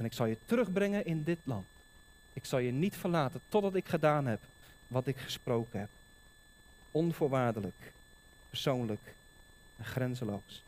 En 0.01 0.07
ik 0.07 0.13
zal 0.13 0.27
je 0.27 0.39
terugbrengen 0.45 1.05
in 1.05 1.23
dit 1.23 1.39
land. 1.45 1.67
Ik 2.33 2.45
zal 2.45 2.59
je 2.59 2.71
niet 2.71 2.97
verlaten 2.97 3.41
totdat 3.49 3.75
ik 3.75 3.89
gedaan 3.89 4.27
heb 4.27 4.41
wat 4.87 5.07
ik 5.07 5.19
gesproken 5.19 5.81
heb. 5.81 5.89
Onvoorwaardelijk, 6.91 7.93
persoonlijk 8.51 9.15
en 9.77 9.85
grenzeloos. 9.85 10.63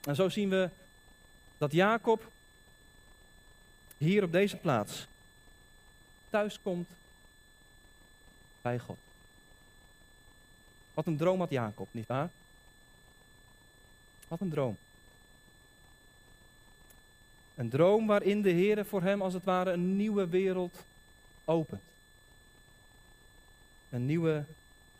En 0.00 0.14
zo 0.14 0.28
zien 0.28 0.48
we 0.48 0.70
dat 1.58 1.72
Jacob 1.72 2.30
hier 3.98 4.22
op 4.22 4.32
deze 4.32 4.56
plaats 4.56 5.06
thuis 6.30 6.58
komt 6.62 6.88
bij 8.62 8.78
God. 8.78 8.98
Wat 10.94 11.06
een 11.06 11.16
droom 11.16 11.38
had 11.38 11.50
Jacob, 11.50 11.88
nietwaar? 11.90 12.30
Wat 14.28 14.40
een 14.40 14.50
droom. 14.50 14.76
Een 17.54 17.68
droom 17.68 18.06
waarin 18.06 18.42
de 18.42 18.50
Heer 18.50 18.86
voor 18.86 19.02
hem 19.02 19.22
als 19.22 19.34
het 19.34 19.44
ware 19.44 19.72
een 19.72 19.96
nieuwe 19.96 20.28
wereld 20.28 20.84
opent. 21.44 21.82
Een 23.90 24.06
nieuwe 24.06 24.44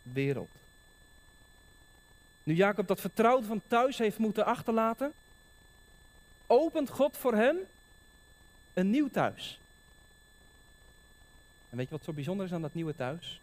wereld. 0.02 0.50
Nu 2.42 2.54
Jacob 2.54 2.86
dat 2.86 3.00
vertrouwde 3.00 3.46
van 3.46 3.62
thuis 3.68 3.98
heeft 3.98 4.18
moeten 4.18 4.44
achterlaten, 4.44 5.12
opent 6.46 6.90
God 6.90 7.16
voor 7.16 7.34
hem 7.34 7.56
een 8.72 8.90
nieuw 8.90 9.10
thuis. 9.10 9.60
En 11.70 11.76
weet 11.76 11.88
je 11.88 11.94
wat 11.96 12.04
zo 12.04 12.12
bijzonder 12.12 12.46
is 12.46 12.52
aan 12.52 12.62
dat 12.62 12.74
nieuwe 12.74 12.94
thuis? 12.94 13.40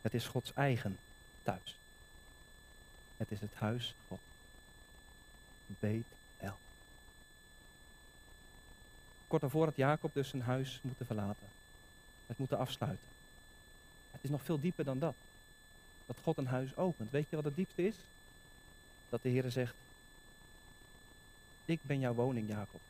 Het 0.00 0.14
is 0.14 0.26
Gods 0.26 0.52
eigen 0.54 0.98
thuis. 1.42 1.76
Het 3.16 3.30
is 3.30 3.40
het 3.40 3.54
huis 3.54 3.94
God. 4.08 4.20
Beet 5.66 6.06
El. 6.38 6.58
Kort 9.32 9.44
daarvoor 9.44 9.64
had 9.64 9.76
Jacob 9.76 10.14
dus 10.14 10.28
zijn 10.28 10.42
huis 10.42 10.78
moeten 10.82 11.06
verlaten. 11.06 11.46
Het 12.26 12.38
moeten 12.38 12.58
afsluiten. 12.58 13.08
Het 14.10 14.20
is 14.24 14.30
nog 14.30 14.42
veel 14.42 14.60
dieper 14.60 14.84
dan 14.84 14.98
dat. 14.98 15.14
Dat 16.06 16.16
God 16.22 16.36
een 16.36 16.46
huis 16.46 16.76
opent. 16.76 17.10
Weet 17.10 17.26
je 17.28 17.36
wat 17.36 17.44
het 17.44 17.56
diepste 17.56 17.86
is? 17.86 17.94
Dat 19.08 19.22
de 19.22 19.28
Heer 19.28 19.50
zegt, 19.50 19.74
ik 21.64 21.78
ben 21.82 21.98
jouw 21.98 22.14
woning, 22.14 22.48
Jacob. 22.48 22.80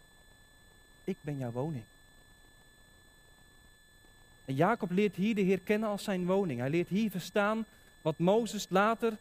Ik 1.04 1.16
ben 1.20 1.38
jouw 1.38 1.50
woning. 1.50 1.84
En 4.44 4.54
Jacob 4.54 4.90
leert 4.90 5.14
hier 5.14 5.34
de 5.34 5.40
Heer 5.40 5.60
kennen 5.60 5.88
als 5.88 6.04
zijn 6.04 6.26
woning. 6.26 6.60
Hij 6.60 6.70
leert 6.70 6.88
hier 6.88 7.10
verstaan 7.10 7.64
wat 8.00 8.18
Mozes 8.18 8.66
later 8.68 9.16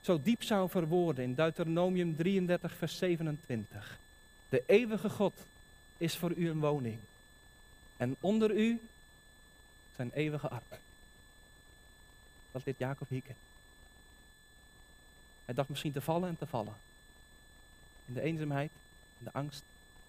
zo 0.00 0.22
diep 0.22 0.42
zou 0.42 0.70
verwoorden 0.70 1.24
in 1.24 1.34
Deuteronomium 1.34 2.16
33, 2.16 2.74
vers 2.74 2.98
27. 2.98 3.98
De 4.48 4.62
eeuwige 4.66 5.10
God 5.10 5.34
is 6.00 6.16
voor 6.16 6.32
u 6.32 6.50
een 6.50 6.60
woning. 6.60 6.98
En 7.96 8.16
onder 8.20 8.50
u 8.50 8.80
zijn 9.96 10.10
eeuwige 10.12 10.48
armen. 10.48 10.78
Dat 12.52 12.64
leert 12.64 12.78
Jacob 12.78 13.08
hier. 13.08 13.22
Hij 15.44 15.54
dacht 15.54 15.68
misschien 15.68 15.92
te 15.92 16.00
vallen 16.00 16.28
en 16.28 16.38
te 16.38 16.46
vallen. 16.46 16.74
In 18.06 18.14
de 18.14 18.20
eenzaamheid, 18.20 18.70
in 19.18 19.24
de 19.24 19.32
angst, 19.32 19.62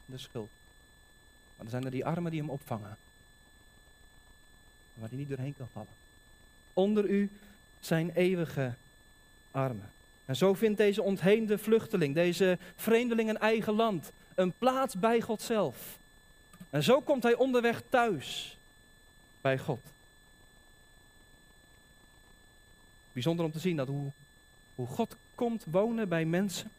in 0.05 0.13
de 0.13 0.19
schuld. 0.19 0.49
Maar 1.55 1.65
dan 1.65 1.69
zijn 1.69 1.85
er 1.85 1.91
die 1.91 2.05
armen 2.05 2.31
die 2.31 2.39
hem 2.39 2.49
opvangen. 2.49 2.97
Waar 4.93 5.09
hij 5.09 5.17
niet 5.17 5.29
doorheen 5.29 5.55
kan 5.57 5.69
vallen. 5.73 5.93
Onder 6.73 7.09
u 7.09 7.29
zijn 7.79 8.09
eeuwige 8.09 8.73
armen. 9.51 9.91
En 10.25 10.35
zo 10.35 10.53
vindt 10.53 10.77
deze 10.77 11.01
ontheemde 11.01 11.57
vluchteling, 11.57 12.15
deze 12.15 12.57
vreemdeling 12.75 13.29
een 13.29 13.37
eigen 13.37 13.73
land, 13.73 14.11
een 14.35 14.53
plaats 14.57 14.95
bij 14.95 15.21
God 15.21 15.41
zelf. 15.41 15.99
En 16.69 16.83
zo 16.83 17.01
komt 17.01 17.23
hij 17.23 17.35
onderweg 17.35 17.81
thuis 17.89 18.57
bij 19.41 19.57
God. 19.57 19.79
Bijzonder 23.11 23.45
om 23.45 23.51
te 23.51 23.59
zien 23.59 23.75
dat 23.75 23.87
hoe, 23.87 24.11
hoe 24.75 24.87
God 24.87 25.15
komt 25.35 25.65
wonen 25.71 26.09
bij 26.09 26.25
mensen, 26.25 26.71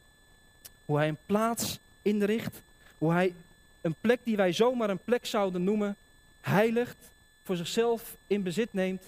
hoe 0.85 0.97
hij 0.97 1.09
een 1.09 1.19
plaats 1.27 1.79
inricht, 2.03 2.63
hoe 2.99 3.13
hij 3.13 3.35
een 3.81 3.95
plek 4.01 4.21
die 4.23 4.37
wij 4.37 4.53
zomaar 4.53 4.91
een 4.91 5.05
plek 5.05 5.27
zouden 5.27 5.65
noemen, 5.65 5.97
heiligt, 6.41 6.97
voor 7.43 7.57
zichzelf 7.57 8.17
in 8.27 8.43
bezit 8.43 8.73
neemt 8.73 9.03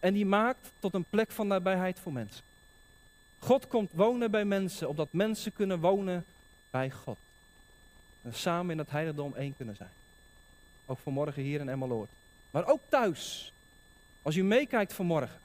en 0.00 0.14
die 0.14 0.26
maakt 0.26 0.70
tot 0.78 0.94
een 0.94 1.04
plek 1.10 1.30
van 1.30 1.46
nabijheid 1.46 1.98
voor 1.98 2.12
mensen. 2.12 2.44
God 3.38 3.66
komt 3.66 3.90
wonen 3.92 4.30
bij 4.30 4.44
mensen, 4.44 4.88
opdat 4.88 5.08
mensen 5.10 5.52
kunnen 5.52 5.80
wonen 5.80 6.24
bij 6.70 6.90
God. 6.90 7.18
En 8.22 8.34
samen 8.34 8.70
in 8.70 8.78
het 8.78 8.90
heiligdom 8.90 9.34
één 9.34 9.56
kunnen 9.56 9.76
zijn. 9.76 9.90
Ook 10.86 10.98
vanmorgen 10.98 11.42
hier 11.42 11.60
in 11.60 11.68
Emmeloord. 11.68 12.10
Maar 12.50 12.66
ook 12.66 12.80
thuis. 12.88 13.52
Als 14.22 14.36
u 14.36 14.42
meekijkt 14.42 14.92
vanmorgen. 14.92 15.40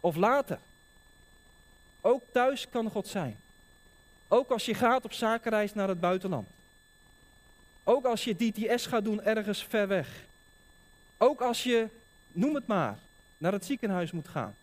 Of 0.00 0.16
later. 0.16 0.58
Ook 2.00 2.22
thuis 2.32 2.68
kan 2.68 2.90
God 2.90 3.08
zijn. 3.08 3.36
Ook 4.28 4.50
als 4.50 4.64
je 4.64 4.74
gaat 4.74 5.04
op 5.04 5.12
zakenreis 5.12 5.74
naar 5.74 5.88
het 5.88 6.00
buitenland. 6.00 6.48
Ook 7.84 8.04
als 8.04 8.24
je 8.24 8.36
DTS 8.36 8.86
gaat 8.86 9.04
doen 9.04 9.22
ergens 9.22 9.64
ver 9.64 9.88
weg. 9.88 10.24
Ook 11.18 11.40
als 11.40 11.62
je, 11.62 11.88
noem 12.32 12.54
het 12.54 12.66
maar, 12.66 12.98
naar 13.38 13.52
het 13.52 13.64
ziekenhuis 13.64 14.10
moet 14.10 14.28
gaan. 14.28 14.54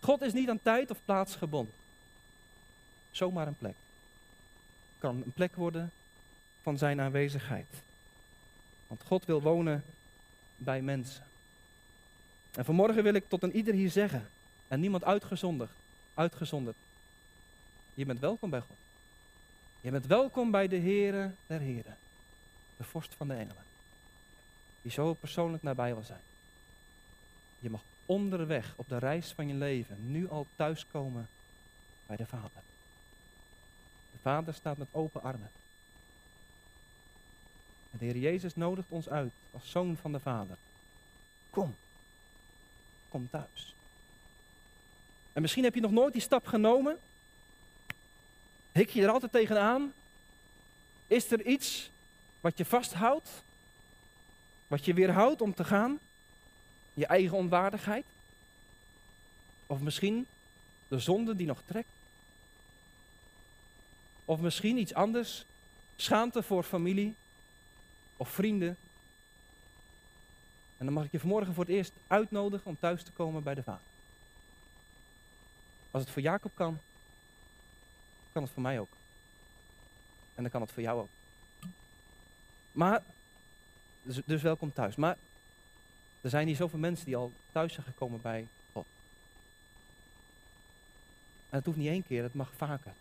God 0.00 0.22
is 0.22 0.32
niet 0.32 0.48
aan 0.48 0.62
tijd 0.62 0.90
of 0.90 0.98
plaats 1.04 1.36
gebonden. 1.36 1.74
Zomaar 3.10 3.46
een 3.46 3.56
plek. 3.58 3.74
Kan 4.98 5.22
een 5.24 5.32
plek 5.32 5.56
worden 5.56 5.92
van 6.70 6.78
zijn 6.78 7.00
aanwezigheid. 7.00 7.82
Want 8.86 9.02
God 9.02 9.24
wil 9.24 9.42
wonen 9.42 9.84
bij 10.56 10.82
mensen. 10.82 11.24
En 12.54 12.64
vanmorgen 12.64 13.02
wil 13.02 13.14
ik 13.14 13.28
tot 13.28 13.42
een 13.42 13.56
ieder 13.56 13.74
hier 13.74 13.90
zeggen, 13.90 14.28
en 14.68 14.80
niemand 14.80 15.04
uitgezonderd, 15.04 15.70
uitgezonderd. 16.14 16.76
Je 17.94 18.04
bent 18.04 18.20
welkom 18.20 18.50
bij 18.50 18.60
God. 18.60 18.76
Je 19.80 19.90
bent 19.90 20.06
welkom 20.06 20.50
bij 20.50 20.68
de 20.68 20.78
Heere 20.78 21.30
der 21.46 21.60
Heren, 21.60 21.96
de 22.76 22.84
vorst 22.84 23.14
van 23.14 23.28
de 23.28 23.34
engelen, 23.34 23.64
die 24.82 24.92
zo 24.92 25.14
persoonlijk 25.14 25.62
nabij 25.62 25.94
wil 25.94 26.04
zijn. 26.04 26.24
Je 27.58 27.70
mag 27.70 27.82
onderweg 28.06 28.72
op 28.76 28.88
de 28.88 28.98
reis 28.98 29.32
van 29.32 29.48
je 29.48 29.54
leven 29.54 30.10
nu 30.10 30.28
al 30.28 30.46
thuiskomen 30.56 31.28
bij 32.06 32.16
de 32.16 32.26
Vader. 32.26 32.62
De 34.12 34.18
Vader 34.22 34.54
staat 34.54 34.76
met 34.76 34.88
open 34.90 35.22
armen. 35.22 35.50
En 37.90 37.98
de 37.98 38.04
Heer 38.04 38.16
Jezus 38.16 38.56
nodigt 38.56 38.90
ons 38.90 39.08
uit 39.08 39.32
als 39.50 39.70
zoon 39.70 39.96
van 39.96 40.12
de 40.12 40.20
Vader. 40.20 40.56
Kom, 41.50 41.74
kom 43.08 43.28
thuis. 43.30 43.74
En 45.32 45.42
misschien 45.42 45.64
heb 45.64 45.74
je 45.74 45.80
nog 45.80 45.90
nooit 45.90 46.12
die 46.12 46.22
stap 46.22 46.46
genomen. 46.46 46.98
Hik 48.72 48.90
je 48.90 49.02
er 49.02 49.10
altijd 49.10 49.32
tegenaan? 49.32 49.92
Is 51.06 51.30
er 51.30 51.46
iets 51.46 51.90
wat 52.40 52.58
je 52.58 52.64
vasthoudt? 52.64 53.28
Wat 54.66 54.84
je 54.84 54.94
weerhoudt 54.94 55.40
om 55.40 55.54
te 55.54 55.64
gaan? 55.64 55.98
Je 56.94 57.06
eigen 57.06 57.36
onwaardigheid? 57.36 58.04
Of 59.66 59.80
misschien 59.80 60.26
de 60.88 60.98
zonde 60.98 61.36
die 61.36 61.46
nog 61.46 61.62
trekt? 61.66 61.88
Of 64.24 64.40
misschien 64.40 64.78
iets 64.78 64.94
anders? 64.94 65.44
Schaamte 65.96 66.42
voor 66.42 66.62
familie 66.62 67.14
of 68.20 68.28
vrienden? 68.28 68.76
En 70.78 70.84
dan 70.84 70.94
mag 70.94 71.04
ik 71.04 71.12
je 71.12 71.20
vanmorgen 71.20 71.54
voor 71.54 71.64
het 71.64 71.72
eerst 71.72 71.92
uitnodigen 72.06 72.66
om 72.66 72.78
thuis 72.78 73.02
te 73.02 73.12
komen 73.12 73.42
bij 73.42 73.54
de 73.54 73.62
Vader. 73.62 73.80
Als 75.90 76.02
het 76.02 76.12
voor 76.12 76.22
Jacob 76.22 76.50
kan, 76.54 76.78
kan 78.32 78.42
het 78.42 78.52
voor 78.52 78.62
mij 78.62 78.80
ook. 78.80 78.92
En 80.34 80.42
dan 80.42 80.50
kan 80.50 80.60
het 80.60 80.72
voor 80.72 80.82
jou 80.82 81.00
ook. 81.00 81.08
Maar, 82.72 83.02
dus, 84.02 84.20
dus 84.24 84.42
welkom 84.42 84.72
thuis. 84.72 84.96
Maar 84.96 85.16
er 86.20 86.30
zijn 86.30 86.46
hier 86.46 86.56
zoveel 86.56 86.78
mensen 86.78 87.06
die 87.06 87.16
al 87.16 87.32
thuis 87.52 87.72
zijn 87.72 87.86
gekomen 87.86 88.20
bij 88.20 88.48
God. 88.72 88.86
En 91.48 91.56
het 91.56 91.64
hoeft 91.64 91.78
niet 91.78 91.88
één 91.88 92.06
keer, 92.06 92.22
het 92.22 92.34
mag 92.34 92.52
vaker. 92.56 92.92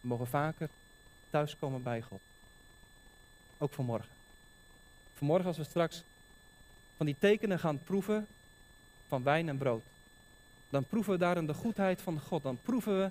We 0.00 0.08
mogen 0.08 0.26
vaker 0.26 0.68
thuiskomen 1.30 1.82
bij 1.82 2.02
God. 2.02 2.20
Ook 3.58 3.72
vanmorgen. 3.72 4.13
Vanmorgen 5.14 5.46
als 5.46 5.56
we 5.56 5.64
straks 5.64 6.02
van 6.96 7.06
die 7.06 7.16
tekenen 7.18 7.58
gaan 7.58 7.78
proeven 7.78 8.26
van 9.08 9.22
wijn 9.22 9.48
en 9.48 9.58
brood. 9.58 9.82
Dan 10.68 10.84
proeven 10.84 11.12
we 11.12 11.18
daarin 11.18 11.46
de 11.46 11.54
goedheid 11.54 12.02
van 12.02 12.20
God. 12.20 12.42
Dan 12.42 12.58
proeven 12.62 12.98
we, 12.98 13.10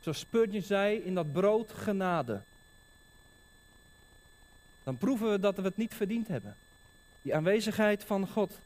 zoals 0.00 0.18
Spurgeon 0.18 0.62
zei, 0.62 0.96
in 0.98 1.14
dat 1.14 1.32
brood 1.32 1.72
genade. 1.72 2.40
Dan 4.84 4.96
proeven 4.96 5.30
we 5.30 5.40
dat 5.40 5.56
we 5.56 5.62
het 5.62 5.76
niet 5.76 5.94
verdiend 5.94 6.28
hebben. 6.28 6.56
Die 7.22 7.34
aanwezigheid 7.34 8.04
van 8.04 8.28
God. 8.28 8.58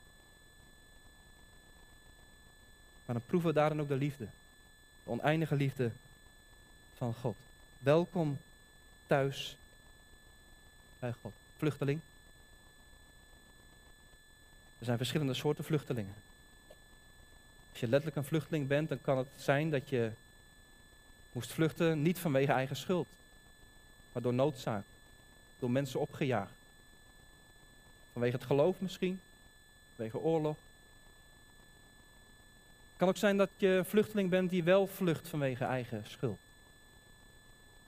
Maar 3.04 3.14
dan 3.14 3.26
proeven 3.26 3.48
we 3.48 3.54
daarin 3.54 3.80
ook 3.80 3.88
de 3.88 3.96
liefde. 3.96 4.24
De 5.04 5.10
oneindige 5.10 5.54
liefde 5.54 5.90
van 6.96 7.14
God. 7.14 7.36
Welkom 7.78 8.38
thuis 9.06 9.56
bij 10.98 11.14
God. 11.22 11.32
Vluchteling. 11.56 12.00
Er 14.80 14.86
zijn 14.86 14.98
verschillende 14.98 15.34
soorten 15.34 15.64
vluchtelingen. 15.64 16.14
Als 17.70 17.80
je 17.80 17.88
letterlijk 17.88 18.16
een 18.16 18.24
vluchteling 18.24 18.66
bent, 18.66 18.88
dan 18.88 19.00
kan 19.00 19.18
het 19.18 19.28
zijn 19.36 19.70
dat 19.70 19.88
je 19.88 20.10
moest 21.32 21.52
vluchten 21.52 22.02
niet 22.02 22.18
vanwege 22.18 22.52
eigen 22.52 22.76
schuld, 22.76 23.06
maar 24.12 24.22
door 24.22 24.34
noodzaak, 24.34 24.84
door 25.58 25.70
mensen 25.70 26.00
opgejaagd. 26.00 26.52
Vanwege 28.12 28.36
het 28.36 28.44
geloof 28.44 28.80
misschien, 28.80 29.20
vanwege 29.94 30.18
oorlog. 30.18 30.56
Het 32.90 32.96
kan 32.96 33.08
ook 33.08 33.16
zijn 33.16 33.36
dat 33.36 33.50
je 33.56 33.68
een 33.68 33.84
vluchteling 33.84 34.30
bent 34.30 34.50
die 34.50 34.64
wel 34.64 34.86
vlucht 34.86 35.28
vanwege 35.28 35.64
eigen 35.64 36.04
schuld. 36.06 36.38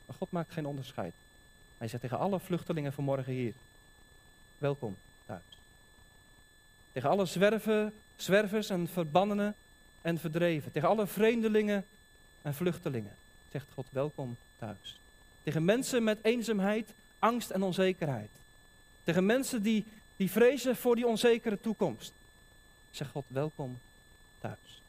Maar 0.07 0.17
God 0.17 0.31
maakt 0.31 0.53
geen 0.53 0.67
onderscheid. 0.67 1.15
Hij 1.79 1.89
zegt 1.89 2.03
tegen 2.03 2.19
alle 2.19 2.41
vluchtelingen 2.41 2.93
vanmorgen 2.93 3.33
hier, 3.33 3.55
welkom 4.59 4.97
thuis. 5.27 5.62
Tegen 6.93 7.11
alle 7.11 7.27
zwerven, 7.27 7.95
zwervers 8.17 8.71
en 8.71 8.89
verbannenen 8.89 9.55
en 10.03 10.19
verdreven. 10.19 10.73
Tegen 10.73 10.89
alle 10.89 11.07
vreemdelingen 11.07 11.85
en 12.43 12.55
vluchtelingen 12.55 13.15
zegt 13.51 13.67
God 13.75 13.87
welkom 13.91 14.37
thuis. 14.59 15.01
Tegen 15.43 15.65
mensen 15.65 16.05
met 16.05 16.19
eenzaamheid, 16.23 16.95
angst 17.19 17.51
en 17.51 17.63
onzekerheid. 17.63 18.31
Tegen 19.05 19.27
mensen 19.27 19.63
die, 19.63 19.85
die 20.17 20.31
vrezen 20.31 20.77
voor 20.77 20.97
die 20.97 21.07
onzekere 21.07 21.61
toekomst. 21.61 22.13
Zegt 22.91 23.11
God 23.11 23.25
welkom 23.29 23.79
thuis. 24.39 24.83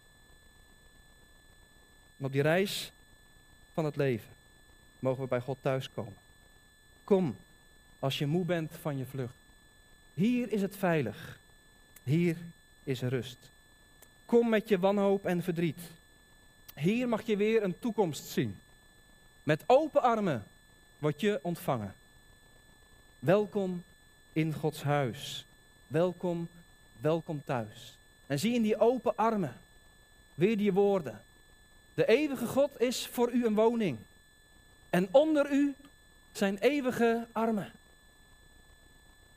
En 2.17 2.25
op 2.25 2.31
die 2.31 2.41
reis 2.41 2.91
van 3.73 3.85
het 3.85 3.95
leven 3.95 4.29
mogen 4.99 5.21
we 5.21 5.27
bij 5.27 5.41
God 5.41 5.57
thuiskomen. 5.61 6.17
Kom 7.03 7.35
als 7.99 8.17
je 8.17 8.25
moe 8.25 8.45
bent 8.45 8.71
van 8.81 8.97
je 8.97 9.05
vlucht. 9.05 9.33
Hier 10.13 10.51
is 10.51 10.61
het 10.61 10.75
veilig. 10.75 11.39
Hier 12.03 12.37
is 12.83 13.01
rust. 13.01 13.37
Kom 14.25 14.49
met 14.49 14.69
je 14.69 14.79
wanhoop 14.79 15.25
en 15.25 15.43
verdriet. 15.43 15.79
Hier 16.75 17.07
mag 17.07 17.21
je 17.21 17.37
weer 17.37 17.63
een 17.63 17.79
toekomst 17.79 18.25
zien. 18.25 18.57
Met 19.43 19.63
open 19.65 20.01
armen 20.01 20.43
word 20.97 21.21
je 21.21 21.39
ontvangen. 21.41 21.95
Welkom 23.19 23.83
in 24.33 24.53
Gods 24.53 24.83
huis. 24.83 25.45
Welkom, 25.87 26.47
welkom 27.01 27.41
thuis. 27.45 27.97
En 28.27 28.39
zie 28.39 28.53
in 28.53 28.61
die 28.61 28.79
open 28.79 29.15
armen 29.15 29.57
weer 30.33 30.57
die 30.57 30.73
woorden. 30.73 31.21
De 31.93 32.05
eeuwige 32.05 32.47
God 32.47 32.81
is 32.81 33.07
voor 33.07 33.31
u 33.31 33.45
een 33.45 33.55
woning. 33.55 33.97
En 34.89 35.07
onder 35.11 35.51
u 35.51 35.75
zijn 36.31 36.57
eeuwige 36.57 37.27
armen. 37.31 37.71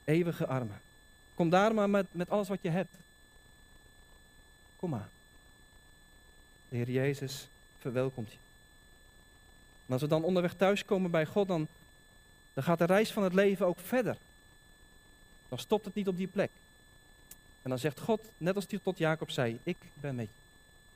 Eeuwige 0.04 0.46
armen. 0.46 0.80
Kom 1.36 1.50
daar 1.50 1.74
maar 1.74 1.90
met, 1.90 2.06
met 2.10 2.30
alles 2.30 2.48
wat 2.48 2.62
je 2.62 2.70
hebt. 2.70 2.94
Kom 4.76 4.90
maar. 4.90 5.08
De 6.68 6.76
Heer 6.76 6.90
Jezus 6.90 7.48
verwelkomt 7.78 8.32
je. 8.32 8.38
En 9.86 9.92
als 9.92 10.00
we 10.00 10.08
dan 10.08 10.24
onderweg 10.24 10.54
thuiskomen 10.54 11.10
bij 11.10 11.26
God, 11.26 11.48
dan, 11.48 11.66
dan 12.54 12.64
gaat 12.64 12.78
de 12.78 12.84
reis 12.84 13.12
van 13.12 13.22
het 13.22 13.34
leven 13.34 13.66
ook 13.66 13.78
verder. 13.78 14.16
Dan 15.48 15.58
stopt 15.58 15.84
het 15.84 15.94
niet 15.94 16.08
op 16.08 16.16
die 16.16 16.26
plek. 16.26 16.50
En 17.62 17.70
dan 17.70 17.78
zegt 17.78 18.00
God, 18.00 18.30
net 18.36 18.54
als 18.54 18.66
hij 18.68 18.78
tot 18.82 18.98
Jacob 18.98 19.30
zei, 19.30 19.58
ik 19.62 19.76
ben 19.94 20.14
met 20.14 20.26
je. 20.26 20.32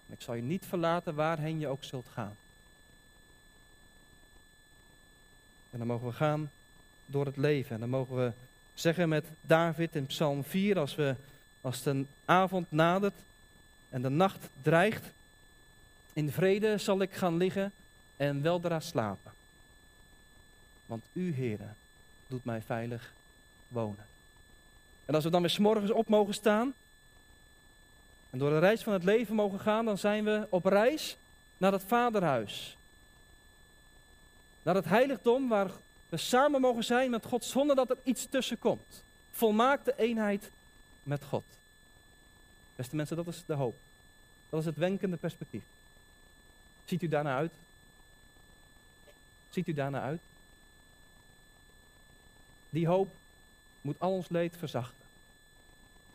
En 0.06 0.14
ik 0.14 0.20
zal 0.20 0.34
je 0.34 0.42
niet 0.42 0.66
verlaten 0.66 1.14
waarheen 1.14 1.58
je 1.58 1.68
ook 1.68 1.84
zult 1.84 2.06
gaan. 2.12 2.36
En 5.70 5.78
dan 5.78 5.86
mogen 5.86 6.06
we 6.06 6.12
gaan 6.12 6.50
door 7.06 7.26
het 7.26 7.36
leven. 7.36 7.74
En 7.74 7.80
dan 7.80 7.88
mogen 7.88 8.16
we 8.16 8.32
zeggen 8.80 9.08
met 9.08 9.24
David 9.40 9.96
in 9.96 10.06
Psalm 10.06 10.44
4, 10.44 10.78
als, 10.78 10.94
we, 10.94 11.14
als 11.60 11.82
de 11.82 12.04
avond 12.24 12.66
nadert 12.70 13.18
en 13.88 14.02
de 14.02 14.08
nacht 14.08 14.48
dreigt, 14.62 15.04
in 16.12 16.30
vrede 16.30 16.78
zal 16.78 17.00
ik 17.00 17.12
gaan 17.12 17.36
liggen 17.36 17.72
en 18.16 18.42
weldra 18.42 18.80
slapen. 18.80 19.32
Want 20.86 21.04
u, 21.12 21.34
Heere, 21.34 21.68
doet 22.26 22.44
mij 22.44 22.62
veilig 22.62 23.12
wonen. 23.68 24.06
En 25.04 25.14
als 25.14 25.24
we 25.24 25.30
dan 25.30 25.42
weer 25.42 25.56
morgens 25.58 25.90
op 25.90 26.08
mogen 26.08 26.34
staan 26.34 26.74
en 28.30 28.38
door 28.38 28.50
de 28.50 28.58
reis 28.58 28.82
van 28.82 28.92
het 28.92 29.04
leven 29.04 29.34
mogen 29.34 29.60
gaan, 29.60 29.84
dan 29.84 29.98
zijn 29.98 30.24
we 30.24 30.46
op 30.50 30.64
reis 30.64 31.16
naar 31.56 31.72
het 31.72 31.82
Vaderhuis. 31.86 32.76
Naar 34.62 34.74
het 34.74 34.84
heiligdom 34.84 35.48
waar 35.48 35.70
we 36.10 36.16
samen 36.16 36.60
mogen 36.60 36.84
zijn 36.84 37.10
met 37.10 37.26
God 37.26 37.44
zonder 37.44 37.76
dat 37.76 37.90
er 37.90 37.98
iets 38.02 38.26
tussen 38.30 38.58
komt. 38.58 39.02
Volmaakte 39.30 39.94
eenheid 39.96 40.50
met 41.02 41.24
God. 41.24 41.44
Beste 42.76 42.96
mensen, 42.96 43.16
dat 43.16 43.26
is 43.26 43.42
de 43.46 43.54
hoop. 43.54 43.76
Dat 44.48 44.60
is 44.60 44.66
het 44.66 44.76
wenkende 44.76 45.16
perspectief. 45.16 45.62
Ziet 46.84 47.02
u 47.02 47.08
daarna 47.08 47.36
uit? 47.36 47.52
Ziet 49.50 49.68
u 49.68 49.72
daarna 49.72 50.00
uit? 50.00 50.20
Die 52.70 52.86
hoop 52.86 53.08
moet 53.80 54.00
al 54.00 54.12
ons 54.12 54.28
leed 54.28 54.56
verzachten. 54.56 55.06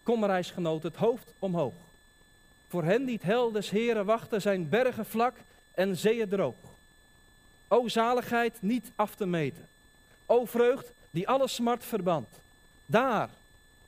Kom 0.04 0.26
reisgenoten, 0.26 0.90
het 0.90 1.00
hoofd 1.00 1.34
omhoog. 1.40 1.74
Voor 2.68 2.84
hen 2.84 3.06
die 3.06 3.16
het 3.16 3.24
hel 3.24 3.52
des 3.52 3.70
Heren 3.70 4.06
wachten, 4.06 4.42
zijn 4.42 4.70
bergen 4.70 5.06
vlak 5.06 5.38
en 5.74 5.98
zeeën 5.98 6.30
droog. 6.30 6.56
O 7.68 7.88
zaligheid 7.88 8.62
niet 8.62 8.92
af 8.96 9.16
te 9.16 9.26
meten. 9.26 9.68
O 10.26 10.46
vreugd 10.46 10.92
die 11.12 11.28
alle 11.28 11.48
smart 11.48 11.84
verband. 11.84 12.28
Daar 12.86 13.30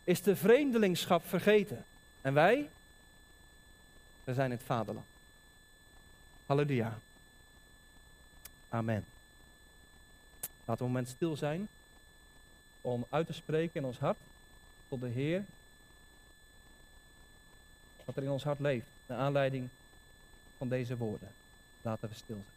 is 0.04 0.22
de 0.22 0.36
vreemdelingschap 0.36 1.28
vergeten. 1.28 1.86
En 2.22 2.34
wij? 2.34 2.70
We 4.24 4.34
zijn 4.34 4.52
het 4.52 4.64
vaderland. 4.66 5.06
Halleluja. 6.46 7.00
Amen. 8.70 9.06
Laten 10.66 10.84
we 10.84 10.90
een 10.90 10.96
moment 10.96 11.08
stil 11.08 11.36
zijn 11.36 11.68
om 12.82 13.06
uit 13.10 13.28
te 13.28 13.34
spreken 13.34 13.80
in 13.82 13.86
ons 13.86 13.98
hart 13.98 14.18
tot 14.88 15.02
de 15.02 15.08
Heer 15.08 15.46
wat 18.08 18.18
er 18.18 18.24
in 18.24 18.30
ons 18.30 18.44
hart 18.44 18.60
leeft, 18.60 18.88
naar 19.06 19.18
aanleiding 19.18 19.70
van 20.58 20.70
deze 20.70 20.98
woorden. 20.98 21.30
Laten 21.82 22.10
we 22.10 22.16
stil 22.16 22.44
zijn. 22.46 22.57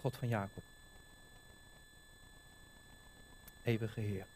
God 0.00 0.16
van 0.16 0.28
Jacob. 0.28 0.62
Eeuwige 3.62 4.00
Heer, 4.00 4.26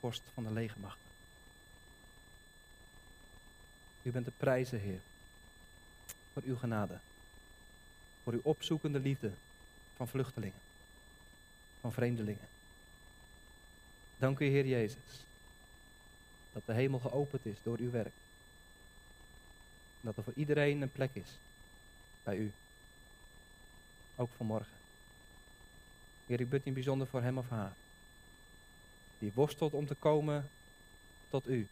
vorst 0.00 0.22
van 0.34 0.44
de 0.44 0.52
legermachten. 0.52 1.10
U 4.02 4.10
bent 4.10 4.24
de 4.24 4.32
prijzen, 4.36 4.80
Heer, 4.80 5.00
voor 6.32 6.42
uw 6.44 6.56
genade, 6.56 6.98
voor 8.22 8.32
uw 8.32 8.40
opzoekende 8.42 8.98
liefde 8.98 9.32
van 9.96 10.08
vluchtelingen, 10.08 10.60
van 11.80 11.92
vreemdelingen. 11.92 12.48
Dank 14.16 14.38
u, 14.38 14.46
Heer 14.46 14.66
Jezus, 14.66 15.24
dat 16.52 16.62
de 16.66 16.72
hemel 16.72 16.98
geopend 16.98 17.46
is 17.46 17.56
door 17.62 17.78
uw 17.78 17.90
werk. 17.90 18.14
Dat 20.00 20.16
er 20.16 20.22
voor 20.22 20.32
iedereen 20.36 20.82
een 20.82 20.92
plek 20.92 21.10
is 21.12 21.28
bij 22.22 22.36
u. 22.36 22.52
Ook 24.16 24.30
vanmorgen. 24.36 24.72
Heer, 26.26 26.40
ik 26.40 26.48
bid 26.48 26.64
in 26.64 26.72
bijzonder 26.72 27.06
voor 27.06 27.22
hem 27.22 27.38
of 27.38 27.48
haar. 27.48 27.72
Die 29.18 29.32
worstelt 29.34 29.72
om 29.72 29.86
te 29.86 29.94
komen 29.94 30.50
tot 31.28 31.48
u. 31.48 31.66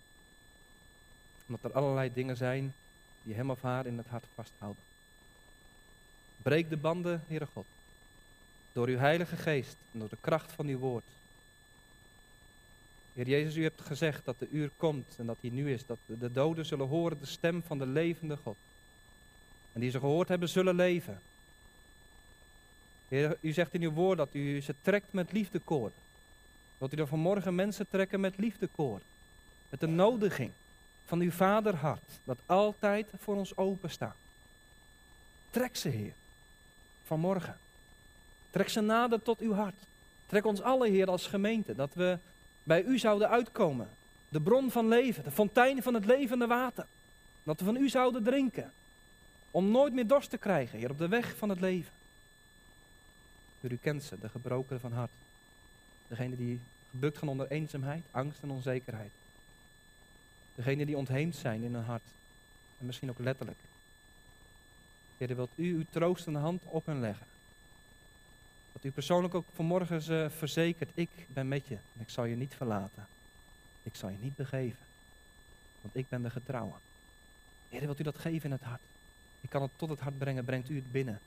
Omdat 1.46 1.64
er 1.64 1.72
allerlei 1.72 2.12
dingen 2.12 2.36
zijn 2.36 2.74
die 3.22 3.34
hem 3.34 3.50
of 3.50 3.62
haar 3.62 3.86
in 3.86 3.96
het 3.96 4.06
hart 4.06 4.24
vasthouden. 4.34 4.82
Breek 6.36 6.70
de 6.70 6.76
banden, 6.76 7.24
Heere 7.26 7.46
God. 7.46 7.66
Door 8.72 8.88
uw 8.88 8.98
heilige 8.98 9.36
geest 9.36 9.76
en 9.92 9.98
door 9.98 10.08
de 10.08 10.16
kracht 10.20 10.52
van 10.52 10.66
uw 10.66 10.78
woord. 10.78 11.04
Heer 13.12 13.28
Jezus, 13.28 13.56
u 13.56 13.62
hebt 13.62 13.80
gezegd 13.80 14.24
dat 14.24 14.38
de 14.38 14.48
uur 14.50 14.70
komt 14.76 15.14
en 15.18 15.26
dat 15.26 15.36
die 15.40 15.52
nu 15.52 15.72
is. 15.72 15.86
Dat 15.86 15.98
de 16.06 16.32
doden 16.32 16.66
zullen 16.66 16.88
horen 16.88 17.18
de 17.18 17.26
stem 17.26 17.62
van 17.62 17.78
de 17.78 17.86
levende 17.86 18.36
God. 18.36 18.56
En 19.72 19.80
die 19.80 19.90
ze 19.90 19.98
gehoord 19.98 20.28
hebben, 20.28 20.48
zullen 20.48 20.74
leven. 20.74 21.20
Heer, 23.12 23.36
u 23.40 23.52
zegt 23.52 23.74
in 23.74 23.82
uw 23.82 23.92
woord 23.92 24.18
dat 24.18 24.28
u 24.32 24.60
ze 24.60 24.74
trekt 24.82 25.12
met 25.12 25.32
liefdekoord. 25.32 25.92
Wilt 26.78 26.94
u 26.94 26.96
er 26.96 27.06
vanmorgen 27.06 27.54
mensen 27.54 27.88
trekken 27.88 28.20
met 28.20 28.36
liefdekoord? 28.36 29.02
Met 29.68 29.80
de 29.80 29.86
nodiging 29.86 30.50
van 31.04 31.20
uw 31.20 31.30
vaderhart, 31.30 32.20
dat 32.24 32.38
altijd 32.46 33.06
voor 33.18 33.36
ons 33.36 33.56
open 33.56 33.90
staat. 33.90 34.16
Trek 35.50 35.76
ze, 35.76 35.88
Heer, 35.88 36.12
vanmorgen. 37.04 37.58
Trek 38.50 38.68
ze 38.68 38.80
nader 38.80 39.22
tot 39.22 39.40
uw 39.40 39.52
hart. 39.52 39.78
Trek 40.26 40.46
ons 40.46 40.62
alle, 40.62 40.88
Heer, 40.88 41.10
als 41.10 41.26
gemeente, 41.26 41.74
dat 41.74 41.94
we 41.94 42.18
bij 42.62 42.82
u 42.82 42.98
zouden 42.98 43.28
uitkomen. 43.28 43.88
De 44.28 44.40
bron 44.40 44.70
van 44.70 44.88
leven, 44.88 45.24
de 45.24 45.30
fontein 45.30 45.82
van 45.82 45.94
het 45.94 46.04
levende 46.04 46.46
water. 46.46 46.86
Dat 47.42 47.58
we 47.58 47.64
van 47.64 47.76
u 47.76 47.88
zouden 47.88 48.22
drinken. 48.22 48.72
Om 49.50 49.70
nooit 49.70 49.92
meer 49.92 50.06
dorst 50.06 50.30
te 50.30 50.38
krijgen, 50.38 50.78
Heer, 50.78 50.90
op 50.90 50.98
de 50.98 51.08
weg 51.08 51.36
van 51.36 51.48
het 51.48 51.60
leven. 51.60 52.00
U 53.70 53.76
kent 53.76 54.02
ze, 54.02 54.18
de 54.18 54.28
gebrokenen 54.28 54.80
van 54.80 54.92
hart. 54.92 55.10
Degene 56.08 56.36
die 56.36 56.60
gebukt 56.90 57.18
gaan 57.18 57.28
onder 57.28 57.50
eenzaamheid, 57.50 58.04
angst 58.10 58.42
en 58.42 58.50
onzekerheid. 58.50 59.10
Degene 60.54 60.86
die 60.86 60.96
ontheemd 60.96 61.36
zijn 61.36 61.62
in 61.62 61.74
hun 61.74 61.84
hart. 61.84 62.02
En 62.78 62.86
misschien 62.86 63.10
ook 63.10 63.18
letterlijk. 63.18 63.58
Heer, 65.18 65.36
wilt 65.36 65.52
u 65.54 65.74
uw 65.74 65.84
troostende 65.90 66.38
hand 66.38 66.62
op 66.64 66.86
hen 66.86 67.00
leggen. 67.00 67.26
Dat 68.72 68.84
u 68.84 68.90
persoonlijk 68.90 69.34
ook 69.34 69.46
vanmorgen 69.54 70.02
ze 70.02 70.28
verzekert, 70.36 70.90
ik 70.94 71.10
ben 71.28 71.48
met 71.48 71.66
je 71.66 71.74
en 71.74 72.00
ik 72.00 72.10
zal 72.10 72.24
je 72.24 72.36
niet 72.36 72.54
verlaten. 72.54 73.06
Ik 73.82 73.96
zal 73.96 74.08
je 74.08 74.16
niet 74.20 74.36
begeven, 74.36 74.84
want 75.80 75.96
ik 75.96 76.08
ben 76.08 76.22
de 76.22 76.30
getrouwe. 76.30 76.74
Heer, 77.68 77.80
wilt 77.80 78.00
u 78.00 78.02
dat 78.02 78.18
geven 78.18 78.44
in 78.44 78.56
het 78.56 78.62
hart? 78.62 78.80
Ik 79.40 79.50
kan 79.50 79.62
het 79.62 79.70
tot 79.76 79.88
het 79.88 80.00
hart 80.00 80.18
brengen, 80.18 80.44
brengt 80.44 80.68
u 80.68 80.76
het 80.76 80.92
binnen. 80.92 81.20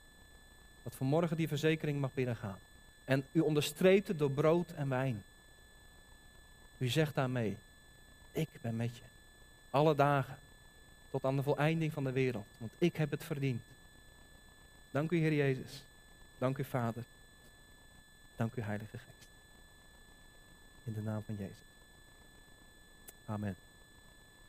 Dat 0.86 0.96
vanmorgen 0.96 1.38
die 1.38 1.48
verzekering 1.48 2.00
mag 2.00 2.14
binnengaan. 2.14 2.60
En 3.06 3.26
u 3.32 3.40
onderstreept 3.40 4.08
het 4.08 4.20
door 4.20 4.32
brood 4.32 4.72
en 4.72 4.90
wijn. 4.90 5.24
U 6.78 6.88
zegt 6.88 7.16
daarmee, 7.16 7.58
ik 8.32 8.50
ben 8.62 8.76
met 8.76 8.98
je. 8.98 9.04
Alle 9.70 9.96
dagen, 9.96 10.38
tot 11.10 11.26
aan 11.26 11.36
de 11.36 11.44
voleinding 11.44 11.94
van 11.94 12.04
de 12.04 12.12
wereld. 12.12 12.48
Want 12.58 12.72
ik 12.78 12.96
heb 12.96 13.12
het 13.12 13.24
verdiend. 13.24 13.62
Dank 14.92 15.12
u 15.12 15.18
Heer 15.18 15.34
Jezus. 15.34 15.84
Dank 16.38 16.58
u 16.58 16.64
Vader. 16.64 17.04
Dank 18.36 18.56
u 18.56 18.62
Heilige 18.62 18.98
Geest. 18.98 19.28
In 20.84 20.94
de 20.94 21.02
naam 21.02 21.24
van 21.26 21.36
Jezus. 21.36 21.58
Amen. 23.26 23.65